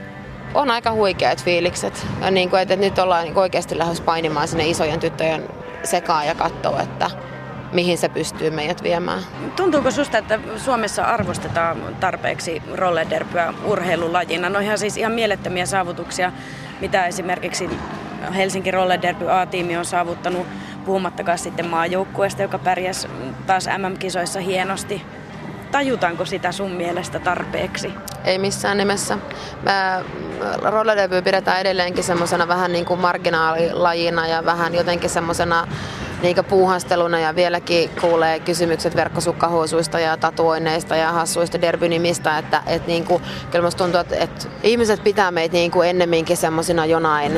on 0.54 0.70
aika 0.70 0.92
huikeat 0.92 1.44
fiilikset. 1.44 2.06
Ja 2.20 2.30
niin 2.30 2.50
kuin, 2.50 2.62
että 2.62 2.76
nyt 2.76 2.98
ollaan 2.98 3.24
niin 3.24 3.38
oikeasti 3.38 3.78
lähes 3.78 4.00
painimaan 4.00 4.48
sinne 4.48 4.68
isojen 4.68 5.00
tyttöjen 5.00 5.48
sekaan 5.84 6.26
ja 6.26 6.34
katsoa, 6.34 6.82
että 6.82 7.10
mihin 7.72 7.98
se 7.98 8.08
pystyy 8.08 8.50
meidät 8.50 8.82
viemään. 8.82 9.22
Tuntuuko 9.56 9.90
susta, 9.90 10.18
että 10.18 10.38
Suomessa 10.56 11.04
arvostetaan 11.04 11.96
tarpeeksi 12.00 12.62
rollerderpyä 12.74 13.54
urheilulajina? 13.64 14.48
No 14.48 14.58
ihan 14.58 14.78
siis 14.78 14.96
ihan 14.96 15.12
mielettömiä 15.12 15.66
saavutuksia, 15.66 16.32
mitä 16.80 17.06
esimerkiksi 17.06 17.70
Helsinki 18.34 18.70
Rollerderby 18.70 19.30
A-tiimi 19.30 19.76
on 19.76 19.84
saavuttanut, 19.84 20.46
puhumattakaan 20.84 21.38
sitten 21.38 21.66
maajoukkueesta, 21.66 22.42
joka 22.42 22.58
pärjäsi 22.58 23.08
taas 23.46 23.66
MM-kisoissa 23.78 24.40
hienosti. 24.40 25.02
Tajutaanko 25.70 26.24
sitä 26.24 26.52
sun 26.52 26.70
mielestä 26.70 27.18
tarpeeksi? 27.18 27.92
Ei 28.24 28.38
missään 28.38 28.76
nimessä. 28.76 29.18
Rollerderby 30.62 31.22
pidetään 31.22 31.60
edelleenkin 31.60 32.04
semmoisena 32.04 32.48
vähän 32.48 32.72
niin 32.72 32.84
kuin 32.84 33.00
marginaalilajina 33.00 34.26
ja 34.26 34.44
vähän 34.44 34.74
jotenkin 34.74 35.10
semmoisena 35.10 35.68
niin 36.22 36.44
puuhasteluna 36.48 37.20
ja 37.20 37.34
vieläkin 37.34 37.90
kuulee 38.00 38.40
kysymykset 38.40 38.96
verkkosukkahuusuista 38.96 39.98
ja 39.98 40.16
tatuoinneista 40.16 40.96
ja 40.96 41.12
hassuista 41.12 41.60
derbynimistä, 41.60 42.38
että, 42.38 42.62
että 42.66 42.88
niin 42.88 43.04
kuin, 43.04 43.22
kyllä 43.50 43.64
musta 43.64 43.84
tuntuu, 43.84 44.00
että, 44.00 44.16
että 44.16 44.46
ihmiset 44.62 45.04
pitää 45.04 45.30
meitä 45.30 45.52
niin 45.52 45.70
kuin 45.70 45.88
ennemminkin 45.88 46.36
semmoisina 46.36 46.86
jonain 46.86 47.32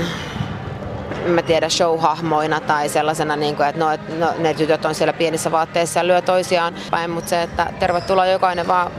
mä 1.27 1.43
tiedä, 1.43 1.69
show-hahmoina 1.69 2.61
tai 2.61 2.89
sellaisena, 2.89 3.37
niin 3.37 3.57
kuin, 3.57 3.69
että 3.69 3.81
no, 3.81 3.91
että 3.91 4.15
no, 4.15 4.33
ne 4.39 4.55
tytöt 4.55 4.85
on 4.85 4.95
siellä 4.95 5.13
pienissä 5.13 5.53
vaatteissa 5.53 6.01
ja 6.01 6.07
lyö 6.07 6.23
toisiaan 6.23 6.75
päin, 6.91 7.11
mutta 7.11 7.31
se, 7.31 7.43
että 7.43 7.73
tervetuloa 7.79 8.27
jokainen 8.27 8.69
vaan 8.69 8.91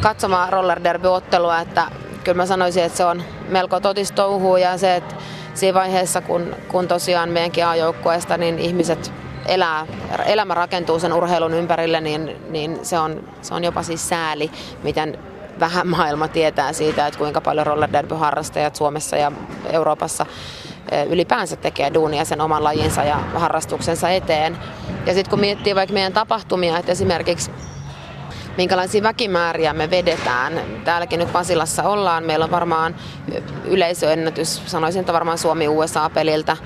katsomaan 0.00 0.52
roller 0.52 0.84
derby-ottelua, 0.84 1.60
että 1.60 1.86
kyllä 2.24 2.36
mä 2.36 2.46
sanoisin, 2.46 2.84
että 2.84 2.96
se 2.96 3.04
on 3.04 3.22
melko 3.48 3.80
totistouhuu 3.80 4.56
ja 4.56 4.78
se, 4.78 4.96
että 4.96 5.14
siinä 5.54 5.74
vaiheessa, 5.74 6.20
kun, 6.20 6.56
kun 6.68 6.88
tosiaan 6.88 7.28
meidänkin 7.28 7.66
A-joukkueesta, 7.66 8.36
niin 8.36 8.58
ihmiset 8.58 9.12
elää, 9.48 9.86
elämä 10.26 10.54
rakentuu 10.54 10.98
sen 10.98 11.12
urheilun 11.12 11.54
ympärille, 11.54 12.00
niin, 12.00 12.36
niin 12.50 12.78
se, 12.82 12.98
on, 12.98 13.24
se 13.42 13.54
on 13.54 13.64
jopa 13.64 13.82
siis 13.82 14.08
sääli, 14.08 14.50
miten 14.82 15.18
vähän 15.60 15.88
maailma 15.96 16.28
tietää 16.28 16.72
siitä, 16.72 17.06
että 17.06 17.18
kuinka 17.18 17.40
paljon 17.40 17.66
roller 17.66 17.92
derby-harrastajat 17.92 18.76
Suomessa 18.76 19.16
ja 19.16 19.32
Euroopassa 19.72 20.26
eh, 20.90 21.06
ylipäänsä 21.06 21.56
tekee 21.56 21.94
duunia 21.94 22.24
sen 22.24 22.40
oman 22.40 22.64
lajinsa 22.64 23.04
ja 23.04 23.16
harrastuksensa 23.16 24.10
eteen. 24.10 24.58
Ja 25.06 25.14
sitten 25.14 25.30
kun 25.30 25.40
miettii 25.40 25.74
vaikka 25.74 25.94
meidän 25.94 26.12
tapahtumia, 26.12 26.78
että 26.78 26.92
esimerkiksi 26.92 27.50
minkälaisia 28.56 29.02
väkimääriä 29.02 29.72
me 29.72 29.90
vedetään. 29.90 30.60
Täälläkin 30.84 31.18
nyt 31.18 31.32
Pasilassa 31.32 31.82
ollaan. 31.82 32.24
Meillä 32.24 32.44
on 32.44 32.50
varmaan 32.50 32.96
yleisöennätys, 33.64 34.62
sanoisin, 34.66 35.00
että 35.00 35.12
varmaan 35.12 35.38
Suomi-USA-peliltä, 35.38 36.56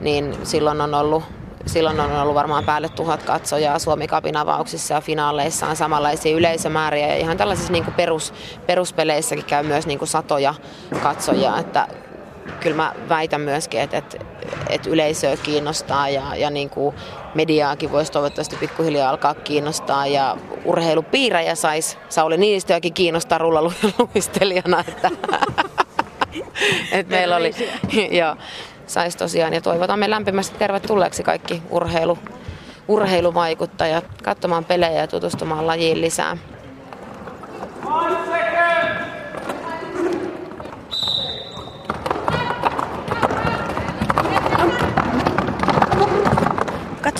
niin 0.00 0.38
silloin 0.42 0.80
on 0.80 0.94
ollut 0.94 1.39
Silloin 1.66 2.00
on 2.00 2.12
ollut 2.12 2.34
varmaan 2.34 2.64
päälle 2.64 2.88
tuhat 2.88 3.22
katsojaa 3.22 3.78
Suomi 3.78 4.06
Cupin 4.06 4.36
avauksissa 4.36 4.94
ja 4.94 5.00
finaaleissa 5.00 5.66
on 5.66 5.76
samanlaisia 5.76 6.36
yleisömääriä. 6.36 7.06
Ja 7.06 7.16
ihan 7.16 7.36
tällaisissa 7.36 7.72
niin 7.72 7.84
kuin 7.84 7.94
perus, 7.94 8.34
peruspeleissäkin 8.66 9.44
käy 9.44 9.62
myös 9.62 9.86
niin 9.86 9.98
kuin 9.98 10.08
satoja 10.08 10.54
katsojia, 11.02 11.58
että 11.58 11.88
kyllä 12.60 12.76
mä 12.76 12.94
väitän 13.08 13.40
myöskin, 13.40 13.80
että, 13.80 13.96
että, 13.96 14.18
että 14.68 14.90
yleisöä 14.90 15.36
kiinnostaa 15.36 16.08
ja, 16.08 16.36
ja 16.36 16.50
niin 16.50 16.70
kuin 16.70 16.96
mediaakin 17.34 17.92
voisi 17.92 18.12
toivottavasti 18.12 18.56
pikkuhiljaa 18.56 19.10
alkaa 19.10 19.34
kiinnostaa. 19.34 20.06
Ja 20.06 20.36
urheilupiirejä 20.64 21.54
saisi 21.54 21.98
Sauli 22.08 22.36
Niinistöäkin 22.36 22.94
kiinnostaa 22.94 23.38
rullaluistelijana. 23.38 24.84
Että, 24.88 25.10
että 26.92 27.10
meillä 27.10 27.36
oli, 27.36 27.54
joo, 28.20 28.36
saisi 28.90 29.18
tosiaan 29.18 29.52
ja 29.52 29.60
toivotamme 29.60 30.10
lämpimästi 30.10 30.58
tervetulleeksi 30.58 31.22
kaikki 31.22 31.62
urheilu, 31.70 32.18
urheiluvaikuttajat 32.88 34.04
katsomaan 34.22 34.64
pelejä 34.64 35.00
ja 35.00 35.06
tutustumaan 35.06 35.66
lajiin 35.66 36.00
lisää. 36.00 36.36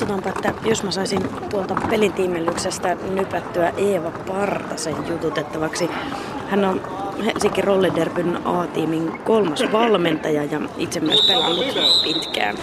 Katsotaanpa, 0.01 0.29
että 0.29 0.69
jos 0.69 0.83
mä 0.83 0.91
saisin 0.91 1.29
tuolta 1.51 1.75
pelitiimellyksestä 1.91 2.97
nypättyä 3.11 3.73
Eeva 3.77 4.11
Partasen 4.11 4.95
jututettavaksi. 5.09 5.91
Hän 6.49 6.65
on 6.65 6.81
Helsinki 7.25 7.61
Rollerderbyn 7.61 8.47
A-tiimin 8.47 9.21
kolmas 9.25 9.65
valmentaja 9.73 10.45
ja 10.45 10.61
itse 10.77 11.01
myös 11.01 11.27
pelannut 11.27 11.67
pitkään. 12.03 12.57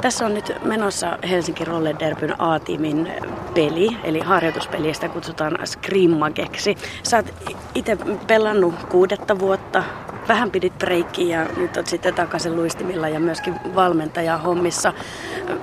Tässä 0.00 0.26
on 0.26 0.34
nyt 0.34 0.52
menossa 0.64 1.18
Helsinki 1.30 1.64
Rollerderbyn 1.64 2.40
A-tiimin 2.40 3.12
peli, 3.58 3.96
eli 4.04 4.20
harjoituspeli, 4.20 4.94
sitä 4.94 5.08
kutsutaan 5.08 5.58
Skrimmageksi. 5.64 6.76
Sä 7.02 7.16
oot 7.16 7.26
itse 7.74 7.98
pelannut 8.26 8.74
kuudetta 8.88 9.38
vuotta, 9.38 9.82
vähän 10.28 10.50
pidit 10.50 10.78
breikkiä 10.78 11.40
ja 11.40 11.46
nyt 11.56 11.76
oot 11.76 11.86
sitten 11.86 12.14
takaisin 12.14 12.56
luistimilla 12.56 13.08
ja 13.08 13.20
myöskin 13.20 13.54
valmentaja 13.74 14.36
hommissa. 14.38 14.92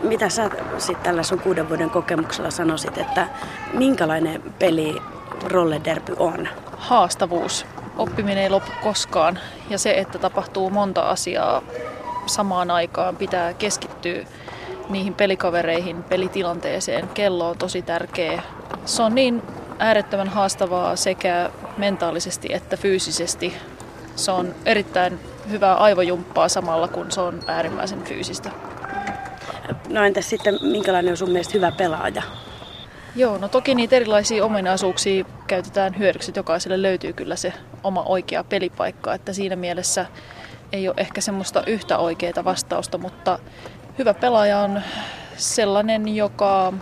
Mitä 0.03 0.29
sä 0.29 0.49
sitten 0.77 1.03
tällä 1.03 1.23
sun 1.23 1.39
kuuden 1.39 1.69
vuoden 1.69 1.89
kokemuksella 1.89 2.51
sanoisit, 2.51 2.97
että 2.97 3.27
minkälainen 3.73 4.43
peli 4.59 5.01
Rollerderby 5.47 6.15
on? 6.19 6.47
Haastavuus. 6.77 7.65
Oppiminen 7.97 8.43
ei 8.43 8.49
loppu 8.49 8.71
koskaan 8.83 9.39
ja 9.69 9.77
se, 9.77 9.91
että 9.91 10.17
tapahtuu 10.19 10.69
monta 10.69 11.01
asiaa 11.01 11.61
samaan 12.25 12.71
aikaan, 12.71 13.15
pitää 13.15 13.53
keskittyä 13.53 14.25
niihin 14.89 15.13
pelikavereihin, 15.13 16.03
pelitilanteeseen. 16.03 17.07
Kello 17.07 17.49
on 17.49 17.57
tosi 17.57 17.81
tärkeä. 17.81 18.41
Se 18.85 19.03
on 19.03 19.15
niin 19.15 19.41
äärettömän 19.79 20.27
haastavaa 20.27 20.95
sekä 20.95 21.49
mentaalisesti 21.77 22.53
että 22.53 22.77
fyysisesti. 22.77 23.53
Se 24.15 24.31
on 24.31 24.55
erittäin 24.65 25.19
hyvää 25.49 25.75
aivojumppaa 25.75 26.49
samalla, 26.49 26.87
kun 26.87 27.11
se 27.11 27.21
on 27.21 27.39
äärimmäisen 27.47 28.03
fyysistä. 28.03 28.51
No 29.89 30.03
entäs 30.03 30.29
sitten, 30.29 30.59
minkälainen 30.61 31.11
on 31.11 31.17
sun 31.17 31.29
mielestä 31.29 31.53
hyvä 31.53 31.71
pelaaja? 31.71 32.23
Joo, 33.15 33.37
no 33.37 33.47
toki 33.47 33.75
niitä 33.75 33.95
erilaisia 33.95 34.45
ominaisuuksia 34.45 35.25
käytetään 35.47 35.97
hyödyksi, 35.97 36.31
että 36.31 36.39
jokaiselle 36.39 36.81
löytyy 36.81 37.13
kyllä 37.13 37.35
se 37.35 37.53
oma 37.83 38.03
oikea 38.03 38.43
pelipaikka, 38.43 39.13
että 39.13 39.33
siinä 39.33 39.55
mielessä 39.55 40.05
ei 40.71 40.87
ole 40.87 40.95
ehkä 40.97 41.21
semmoista 41.21 41.63
yhtä 41.67 41.97
oikeaa 41.97 42.45
vastausta, 42.45 42.97
mutta 42.97 43.39
hyvä 43.97 44.13
pelaaja 44.13 44.59
on 44.59 44.81
sellainen, 45.37 46.15
joka 46.15 46.73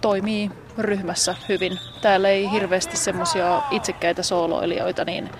toimii 0.00 0.50
ryhmässä 0.78 1.34
hyvin. 1.48 1.78
Täällä 2.02 2.28
ei 2.28 2.50
hirveästi 2.50 2.96
semmoisia 2.96 3.62
itsekkäitä 3.70 4.22
sooloilijoita, 4.22 5.04
niin 5.04 5.30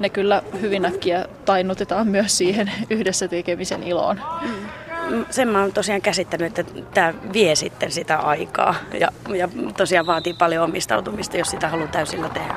ne 0.00 0.08
kyllä 0.08 0.42
hyvin 0.60 0.84
äkkiä 0.84 1.26
tainnutetaan 1.44 2.06
myös 2.06 2.38
siihen 2.38 2.72
yhdessä 2.90 3.28
tekemisen 3.28 3.82
iloon. 3.82 4.20
Mm. 4.42 5.24
Sen 5.30 5.48
mä 5.48 5.60
oon 5.60 5.72
tosiaan 5.72 6.02
käsittänyt, 6.02 6.58
että 6.58 6.80
tämä 6.94 7.14
vie 7.32 7.54
sitten 7.54 7.92
sitä 7.92 8.18
aikaa 8.18 8.74
ja, 9.00 9.08
ja 9.34 9.48
tosiaan 9.76 10.06
vaatii 10.06 10.34
paljon 10.34 10.64
omistautumista, 10.64 11.36
jos 11.36 11.50
sitä 11.50 11.68
haluaa 11.68 11.88
täysillä 11.88 12.28
tehdä. 12.28 12.54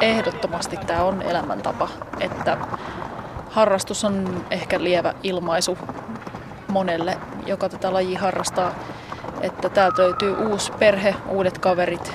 Ehdottomasti 0.00 0.76
tämä 0.76 1.02
on 1.02 1.22
elämäntapa, 1.22 1.88
että 2.20 2.58
harrastus 3.50 4.04
on 4.04 4.44
ehkä 4.50 4.82
lievä 4.82 5.14
ilmaisu 5.22 5.78
monelle, 6.76 7.18
joka 7.46 7.68
tätä 7.68 7.92
lajia 7.92 8.20
harrastaa. 8.20 8.74
Että 9.40 9.68
täältä 9.68 10.02
löytyy 10.02 10.36
uusi 10.36 10.72
perhe, 10.72 11.14
uudet 11.28 11.58
kaverit, 11.58 12.12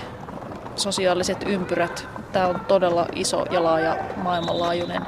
sosiaaliset 0.75 1.43
ympyrät. 1.45 2.07
Tämä 2.31 2.47
on 2.47 2.59
todella 2.67 3.05
iso 3.15 3.45
ja 3.51 3.63
laaja 3.63 3.97
maailmanlaajuinen 4.15 5.01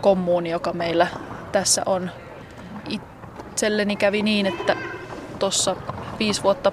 kommuuni, 0.00 0.50
joka 0.50 0.72
meillä 0.72 1.06
tässä 1.52 1.82
on. 1.86 2.10
Itselleni 2.88 3.96
kävi 3.96 4.22
niin, 4.22 4.46
että 4.46 4.76
tuossa 5.38 5.76
viisi 6.18 6.42
vuotta 6.42 6.72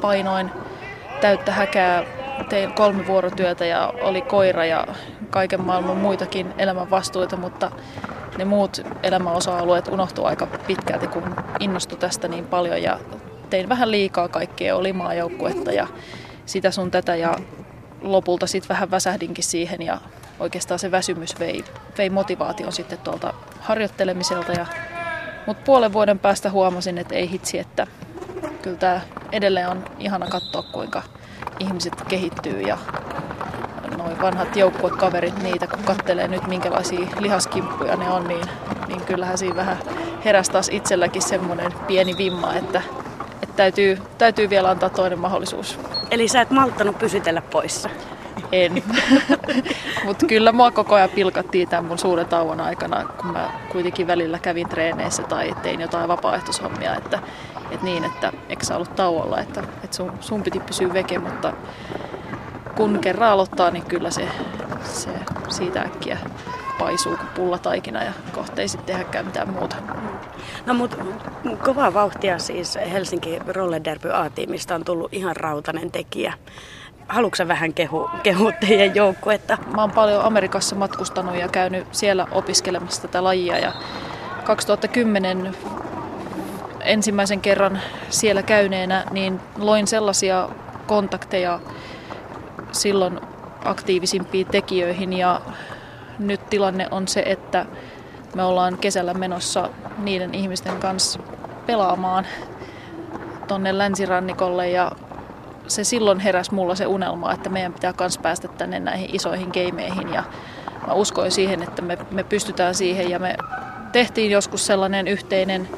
painoin 0.00 0.50
täyttä 1.20 1.52
häkää, 1.52 2.04
tein 2.48 2.72
kolme 2.72 3.06
vuorotyötä 3.06 3.66
ja 3.66 3.92
oli 4.02 4.22
koira 4.22 4.64
ja 4.64 4.86
kaiken 5.30 5.60
maailman 5.60 5.96
muitakin 5.96 6.54
elämän 6.58 6.90
vastuita, 6.90 7.36
mutta 7.36 7.70
ne 8.38 8.44
muut 8.44 8.80
elämäosa-alueet 9.02 9.88
unohtuu 9.88 10.24
aika 10.24 10.46
pitkälti, 10.46 11.06
kun 11.06 11.36
innostui 11.60 11.98
tästä 11.98 12.28
niin 12.28 12.46
paljon 12.46 12.82
ja 12.82 12.98
tein 13.50 13.68
vähän 13.68 13.90
liikaa 13.90 14.28
kaikkea, 14.28 14.76
oli 14.76 14.92
maajoukkuetta 14.92 15.72
ja 15.72 15.86
sitä 16.46 16.70
sun 16.70 16.90
tätä 16.90 17.16
ja 17.16 17.36
lopulta 18.02 18.46
sitten 18.46 18.68
vähän 18.68 18.90
väsähdinkin 18.90 19.44
siihen 19.44 19.82
ja 19.82 19.98
oikeastaan 20.40 20.78
se 20.78 20.90
väsymys 20.90 21.38
vei, 21.38 21.64
vei 21.98 22.10
motivaation 22.10 22.72
sitten 22.72 22.98
tuolta 22.98 23.34
harjoittelemiselta. 23.60 24.52
Ja, 24.52 24.66
mutta 25.46 25.62
puolen 25.64 25.92
vuoden 25.92 26.18
päästä 26.18 26.50
huomasin, 26.50 26.98
että 26.98 27.14
ei 27.14 27.30
hitsi, 27.30 27.58
että 27.58 27.86
kyllä 28.62 28.76
tämä 28.76 29.00
edelleen 29.32 29.68
on 29.68 29.84
ihana 29.98 30.26
katsoa, 30.26 30.62
kuinka 30.62 31.02
ihmiset 31.60 32.02
kehittyy 32.08 32.60
ja 32.60 32.78
noin 34.02 34.22
vanhat 34.22 34.56
joukkuekaverit 34.56 35.42
niitä, 35.42 35.66
kun 35.66 35.84
kattelee 35.84 36.28
nyt 36.28 36.46
minkälaisia 36.46 37.06
lihaskimppuja 37.18 37.96
ne 37.96 38.10
on, 38.10 38.28
niin, 38.28 38.46
niin 38.88 39.00
kyllähän 39.04 39.38
siinä 39.38 39.56
vähän 39.56 39.76
heräsi 40.24 40.52
taas 40.52 40.68
itselläkin 40.72 41.22
semmoinen 41.22 41.72
pieni 41.86 42.16
vimma, 42.18 42.54
että, 42.54 42.82
että 43.42 43.56
täytyy, 43.56 43.98
täytyy 44.18 44.50
vielä 44.50 44.70
antaa 44.70 44.90
toinen 44.90 45.18
mahdollisuus. 45.18 45.78
Eli 46.10 46.28
sä 46.28 46.40
et 46.40 46.50
malttanut 46.50 46.98
pysytellä 46.98 47.42
poissa? 47.42 47.90
En. 48.52 48.82
Mutta 50.04 50.26
kyllä 50.26 50.52
mua 50.52 50.70
koko 50.70 50.94
ajan 50.94 51.10
pilkattiin 51.10 51.68
tämän 51.68 51.84
mun 51.84 51.98
suuren 51.98 52.26
tauon 52.26 52.60
aikana, 52.60 53.04
kun 53.04 53.32
mä 53.32 53.50
kuitenkin 53.72 54.06
välillä 54.06 54.38
kävin 54.38 54.68
treeneissä 54.68 55.22
tai 55.22 55.54
tein 55.62 55.80
jotain 55.80 56.08
vapaaehtoishommia, 56.08 56.96
että, 56.96 57.18
että 57.70 57.84
niin, 57.84 58.04
että 58.04 58.32
eikö 58.48 58.64
sä 58.64 58.76
ollut 58.76 58.96
tauolla, 58.96 59.40
että, 59.40 59.60
että 59.84 59.96
sun, 59.96 60.12
sun 60.20 60.42
piti 60.42 60.60
pysyä 60.60 60.92
veke, 60.92 61.18
mutta 61.18 61.52
kun 62.76 62.98
kerran 62.98 63.30
aloittaa, 63.30 63.70
niin 63.70 63.84
kyllä 63.86 64.10
se, 64.10 64.28
se 64.84 65.10
siitä 65.48 65.80
äkkiä 65.80 66.18
paisuu 66.78 67.16
kuin 67.16 67.28
pullataikina 67.34 68.04
ja 68.04 68.12
kohta 68.32 68.62
ei 68.62 68.68
sitten 68.68 68.86
tehdäkään 68.94 69.26
mitään 69.26 69.50
muuta. 69.50 69.76
No 70.66 70.74
mutta 70.74 70.96
kovaa 71.64 71.94
vauhtia 71.94 72.38
siis 72.38 72.78
Helsinki 72.92 73.38
Roller 73.46 73.84
Derby 73.84 74.10
A-tiimistä 74.12 74.74
on 74.74 74.84
tullut 74.84 75.14
ihan 75.14 75.36
rautainen 75.36 75.90
tekijä. 75.90 76.34
Haluatko 77.08 77.48
vähän 77.48 77.74
kehu, 77.74 78.10
kehu 78.22 78.52
teidän 78.60 78.94
joukkuetta? 78.94 79.58
Mä 79.74 79.80
oon 79.80 79.90
paljon 79.90 80.24
Amerikassa 80.24 80.76
matkustanut 80.76 81.36
ja 81.36 81.48
käynyt 81.48 81.86
siellä 81.92 82.26
opiskelemassa 82.30 83.02
tätä 83.02 83.24
lajia 83.24 83.58
ja 83.58 83.72
2010 84.44 85.56
ensimmäisen 86.80 87.40
kerran 87.40 87.80
siellä 88.10 88.42
käyneenä, 88.42 89.04
niin 89.10 89.40
loin 89.58 89.86
sellaisia 89.86 90.48
kontakteja 90.86 91.60
silloin 92.72 93.20
aktiivisimpiin 93.64 94.46
tekijöihin 94.46 95.12
ja 95.12 95.40
nyt 96.18 96.50
tilanne 96.50 96.88
on 96.90 97.08
se, 97.08 97.22
että 97.26 97.66
me 98.34 98.44
ollaan 98.44 98.78
kesällä 98.78 99.14
menossa 99.14 99.70
niiden 99.98 100.34
ihmisten 100.34 100.76
kanssa 100.76 101.20
pelaamaan 101.66 102.26
tonne 103.48 103.78
länsirannikolle 103.78 104.70
ja 104.70 104.92
se 105.68 105.84
silloin 105.84 106.20
heräs 106.20 106.50
mulla 106.50 106.74
se 106.74 106.86
unelma, 106.86 107.32
että 107.32 107.50
meidän 107.50 107.72
pitää 107.72 107.94
myös 108.00 108.18
päästä 108.18 108.48
tänne 108.48 108.80
näihin 108.80 109.14
isoihin 109.14 109.48
gameihin 109.48 110.12
ja 110.12 110.22
mä 110.86 110.92
uskoin 110.92 111.30
siihen, 111.30 111.62
että 111.62 111.82
me, 111.82 111.98
me 112.10 112.24
pystytään 112.24 112.74
siihen 112.74 113.10
ja 113.10 113.18
me 113.18 113.36
tehtiin 113.92 114.30
joskus 114.30 114.66
sellainen 114.66 115.08
yhteinen, 115.08 115.68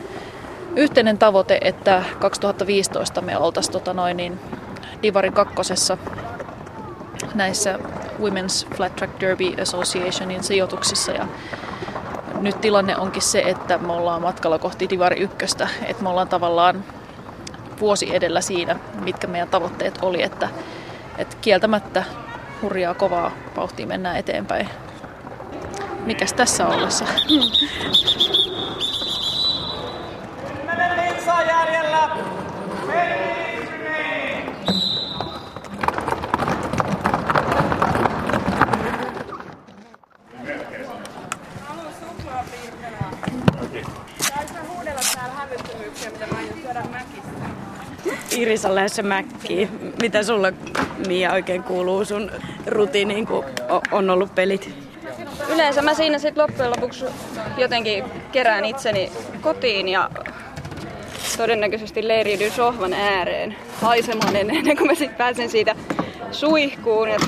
yhteinen 0.77 1.19
tavoite, 1.19 1.59
että 1.61 2.03
2015 2.19 3.21
me 3.21 3.37
oltaisiin 3.37 3.73
tota 3.73 3.95
noin, 3.95 4.17
niin 4.17 4.41
Divari 5.03 5.31
kakkosessa 5.31 5.99
näissä 7.35 7.79
Women's 8.21 8.77
Flat 8.77 8.97
Track 8.97 9.21
Derby 9.21 9.63
Associationin 9.63 10.45
sijoituksissa. 10.45 11.13
Ja 11.13 11.27
nyt 12.41 12.61
tilanne 12.61 12.97
onkin 12.97 13.23
se, 13.23 13.43
että 13.47 13.79
me 13.79 13.93
ollaan 13.93 14.23
matkalla 14.23 14.59
kohti 14.59 14.89
Divari 14.89 15.21
ykköstä, 15.21 15.69
että 15.87 16.03
me 16.03 16.09
ollaan 16.09 16.29
tavallaan 16.29 16.85
vuosi 17.81 18.17
edellä 18.17 18.41
siinä, 18.41 18.77
mitkä 19.05 19.27
meidän 19.27 19.49
tavoitteet 19.49 19.99
oli, 20.03 20.23
että, 20.23 20.49
että 21.19 21.37
kieltämättä 21.41 22.05
hurjaa 22.63 22.95
kovaa 22.95 23.31
vauhtia 23.57 23.87
mennään 23.87 24.17
eteenpäin. 24.17 24.69
Mikäs 26.07 26.33
tässä 26.33 26.67
on 46.07 46.87
ollessa? 46.87 47.35
Iris 48.37 48.65
on 48.65 48.75
lähdössä 48.75 49.03
mäkkiin. 49.03 49.93
Mitä 50.03 50.23
sulla, 50.23 50.53
Mia, 51.09 51.33
oikein 51.33 51.63
kuuluu 51.63 52.05
sun 52.05 52.31
rutiiniin, 52.67 53.27
kun 53.27 53.45
on 53.93 54.11
ollut 54.11 54.35
pelit? 54.35 54.75
Yleensä 55.55 55.83
mä 55.83 55.95
siinä 55.95 56.19
sitten 56.19 56.43
loppujen 56.43 56.71
lopuksi 56.71 57.05
jotenkin 57.57 58.05
kerään 58.33 58.65
itseni 58.65 59.13
kotiin 59.41 59.89
ja 59.89 60.11
todennäköisesti 61.37 62.09
leiriydyn 62.09 62.51
sohvan 62.53 62.93
ääreen 62.93 63.57
haisemaan 63.81 64.37
ennen 64.37 64.77
kuin 64.77 64.87
mä 64.87 64.95
sitten 64.95 65.19
pääsen 65.19 65.51
siitä 65.51 65.75
suihkuun. 66.31 67.09
Et... 67.09 67.23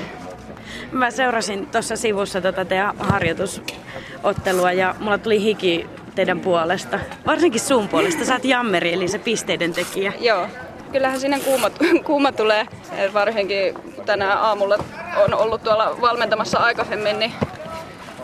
Mä 0.92 1.10
seurasin 1.10 1.66
tuossa 1.66 1.96
sivussa 1.96 2.40
tota 2.40 2.64
teidän 2.64 2.96
harjoitusottelua 2.98 4.72
ja 4.72 4.94
mulla 4.98 5.18
tuli 5.18 5.42
hiki 5.42 5.86
teidän 6.16 6.40
puolesta. 6.40 6.98
Varsinkin 7.26 7.60
sun 7.60 7.88
puolesta. 7.88 8.24
Sä 8.24 8.34
oot 8.34 8.44
jammeri, 8.44 8.92
eli 8.92 9.08
se 9.08 9.18
pisteiden 9.18 9.72
tekijä. 9.72 10.12
Joo. 10.20 10.48
Kyllähän 10.92 11.20
sinne 11.20 11.40
kuuma, 11.40 11.70
kuuma 12.06 12.32
tulee. 12.32 12.66
Varsinkin 13.12 13.74
tänä 14.06 14.34
aamulla 14.34 14.78
on 15.24 15.34
ollut 15.34 15.62
tuolla 15.62 16.00
valmentamassa 16.00 16.58
aikaisemmin, 16.58 17.18
niin 17.18 17.32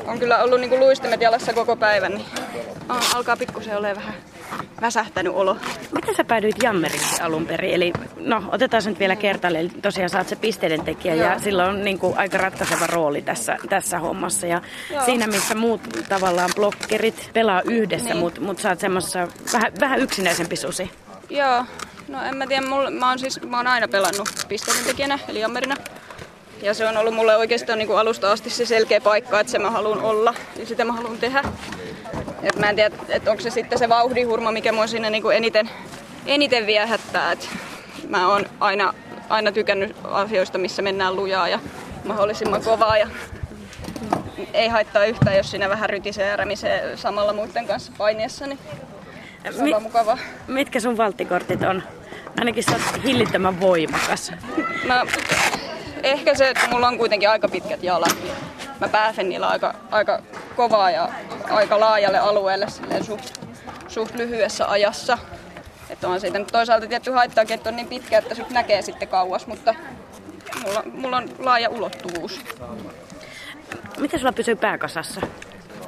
on 0.06 0.18
kyllä 0.18 0.42
ollut 0.42 0.60
niinku 0.60 0.78
luistimet 0.78 1.20
jalassa 1.20 1.52
koko 1.52 1.76
päivän, 1.76 2.12
niin 2.12 2.26
alkaa 3.14 3.36
pikkusen 3.36 3.76
olemaan 3.76 3.96
vähän 3.96 4.31
väsähtänyt 4.80 5.32
olo. 5.34 5.56
Miten 5.94 6.16
sä 6.16 6.24
päädyit 6.24 6.56
jammeriksi 6.62 7.22
alun 7.22 7.46
perin? 7.46 7.74
Eli 7.74 7.92
no, 8.16 8.42
otetaan 8.48 8.82
se 8.82 8.90
nyt 8.90 8.98
vielä 8.98 9.16
kertalle. 9.16 9.60
Eli 9.60 9.70
tosiaan 9.82 10.10
sä 10.10 10.18
oot 10.18 10.28
se 10.28 10.36
pisteiden 10.36 10.84
tekijä 10.84 11.14
Joo. 11.14 11.28
ja 11.28 11.38
sillä 11.38 11.68
on 11.68 11.84
niin 11.84 11.98
kuin 11.98 12.18
aika 12.18 12.38
ratkaiseva 12.38 12.86
rooli 12.86 13.22
tässä, 13.22 13.56
tässä 13.68 13.98
hommassa. 13.98 14.46
Ja 14.46 14.62
Joo. 14.90 15.04
siinä, 15.04 15.26
missä 15.26 15.54
muut 15.54 15.80
tavallaan 16.08 16.50
blokkerit 16.56 17.30
pelaa 17.32 17.62
yhdessä, 17.62 18.08
niin. 18.08 18.18
mutta 18.18 18.40
mut 18.40 18.58
sä 18.58 18.68
oot 18.68 18.80
semmoisessa 18.80 19.28
vähän, 19.52 19.72
vähän 19.80 20.00
yksinäisempi 20.00 20.56
susi. 20.56 20.90
Joo, 21.30 21.64
no 22.08 22.22
en 22.22 22.36
mä 22.36 22.46
tiedä, 22.46 22.66
mulla, 22.66 22.90
mä, 22.90 23.08
oon 23.08 23.18
siis, 23.18 23.42
mä 23.42 23.56
oon 23.56 23.66
aina 23.66 23.88
pelannut 23.88 24.28
pisteiden 24.48 24.84
tekijänä, 24.84 25.18
eli 25.28 25.40
jammerina. 25.40 25.76
Ja 26.62 26.74
se 26.74 26.88
on 26.88 26.96
ollut 26.96 27.14
mulle 27.14 27.36
oikeastaan 27.36 27.78
niin 27.78 27.86
kuin 27.86 27.98
alusta 27.98 28.32
asti 28.32 28.50
se 28.50 28.66
selkeä 28.66 29.00
paikka, 29.00 29.40
että 29.40 29.50
se 29.50 29.58
mä 29.58 29.70
haluan 29.70 30.00
olla 30.00 30.34
ja 30.56 30.66
sitä 30.66 30.84
mä 30.84 30.92
haluan 30.92 31.18
tehdä. 31.18 31.42
Et 32.42 32.56
mä 32.56 32.70
en 32.70 32.76
tiedä, 32.76 32.96
että 33.08 33.30
onko 33.30 33.42
se 33.42 33.50
sitten 33.50 33.78
se 33.78 33.88
vauhdihurma, 33.88 34.52
mikä 34.52 34.72
mua 34.72 34.86
sinne 34.86 35.10
niin 35.10 35.22
kuin 35.22 35.36
eniten, 35.36 35.70
eniten 36.26 36.66
viehättää. 36.66 37.32
Et 37.32 37.48
mä 38.08 38.28
oon 38.28 38.44
aina, 38.60 38.94
aina 39.28 39.52
tykännyt 39.52 39.96
asioista, 40.04 40.58
missä 40.58 40.82
mennään 40.82 41.16
lujaa 41.16 41.48
ja 41.48 41.58
mahdollisimman 42.04 42.62
kovaa. 42.62 42.98
Ja 42.98 43.08
ei 44.54 44.68
haittaa 44.68 45.04
yhtään, 45.04 45.36
jos 45.36 45.50
siinä 45.50 45.68
vähän 45.68 45.90
rytisee 45.90 46.28
ja 46.28 46.36
rämisee 46.36 46.96
samalla 46.96 47.32
muiden 47.32 47.66
kanssa 47.66 47.92
painiessa, 47.98 48.46
niin 48.46 48.58
se 49.50 49.58
on 49.58 49.64
Mi- 49.64 49.80
mukavaa. 49.80 50.18
Mitkä 50.46 50.80
sun 50.80 50.96
valttikortit 50.96 51.62
on? 51.62 51.82
Ainakin 52.38 52.64
sä 52.64 52.72
oot 52.72 53.04
hillittömän 53.04 53.60
voimakas. 53.60 54.32
Mä 54.86 55.02
ehkä 56.02 56.34
se, 56.34 56.48
että 56.48 56.68
mulla 56.68 56.88
on 56.88 56.98
kuitenkin 56.98 57.30
aika 57.30 57.48
pitkät 57.48 57.82
jalat. 57.82 58.16
Mä 58.80 58.88
pääsen 58.88 59.28
niillä 59.28 59.48
aika, 59.48 59.74
aika 59.90 60.22
kovaa 60.56 60.90
ja 60.90 61.08
aika 61.50 61.80
laajalle 61.80 62.18
alueelle 62.18 62.66
suht, 63.02 63.24
suht 63.88 64.14
lyhyessä 64.14 64.70
ajassa. 64.70 65.18
Että 65.90 66.08
on 66.08 66.20
siitä 66.20 66.38
nyt 66.38 66.48
toisaalta 66.52 66.86
tietty 66.86 67.10
haittaakin, 67.10 67.54
että 67.54 67.68
on 67.68 67.76
niin 67.76 67.88
pitkä, 67.88 68.18
että 68.18 68.34
sut 68.34 68.50
näkee 68.50 68.82
sitten 68.82 69.08
kauas, 69.08 69.46
mutta 69.46 69.74
mulla, 70.64 70.82
mulla 70.94 71.16
on 71.16 71.28
laaja 71.38 71.68
ulottuvuus. 71.68 72.40
Miten 73.98 74.20
sulla 74.20 74.32
pysyy 74.32 74.56
pääkasassa? 74.56 75.20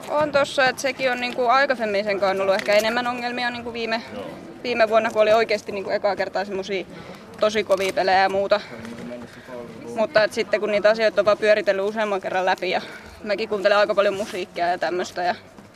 On 0.09 0.33
tossa, 0.33 0.69
että 0.69 0.83
sekin 0.83 1.13
on 1.13 1.21
niinku 1.21 1.47
aikaisemmin 1.47 2.05
sen 2.05 2.21
kanssa 2.21 2.43
ollut 2.43 2.55
ehkä 2.55 2.75
enemmän 2.75 3.07
ongelmia 3.07 3.51
niinku 3.51 3.73
viime, 3.73 4.03
viime 4.63 4.89
vuonna, 4.89 5.11
kun 5.11 5.23
oli 5.23 5.33
oikeasti 5.33 5.73
niinku 5.73 5.91
ekaa 5.91 6.17
kertaa 6.17 6.45
semmosia 6.45 6.85
tosi 7.41 7.65
kovia 7.65 7.93
pelejä 7.93 8.23
ja 8.23 8.29
muuta. 8.29 8.61
Mutta 9.97 10.25
et 10.25 10.33
sitten 10.33 10.61
kun 10.61 10.71
niitä 10.71 10.91
asioita 10.91 11.21
on 11.21 11.25
vaan 11.25 11.39
pyöritellyt 11.39 11.85
useamman 11.85 12.21
kerran 12.21 12.47
läpi 12.47 12.71
ja 12.71 12.81
mäkin 13.23 13.49
kuuntelen 13.49 13.79
aika 13.79 13.95
paljon 13.95 14.15
musiikkia 14.15 14.67
ja 14.67 14.79
tämmöistä 14.79 15.23
ja 15.23 15.35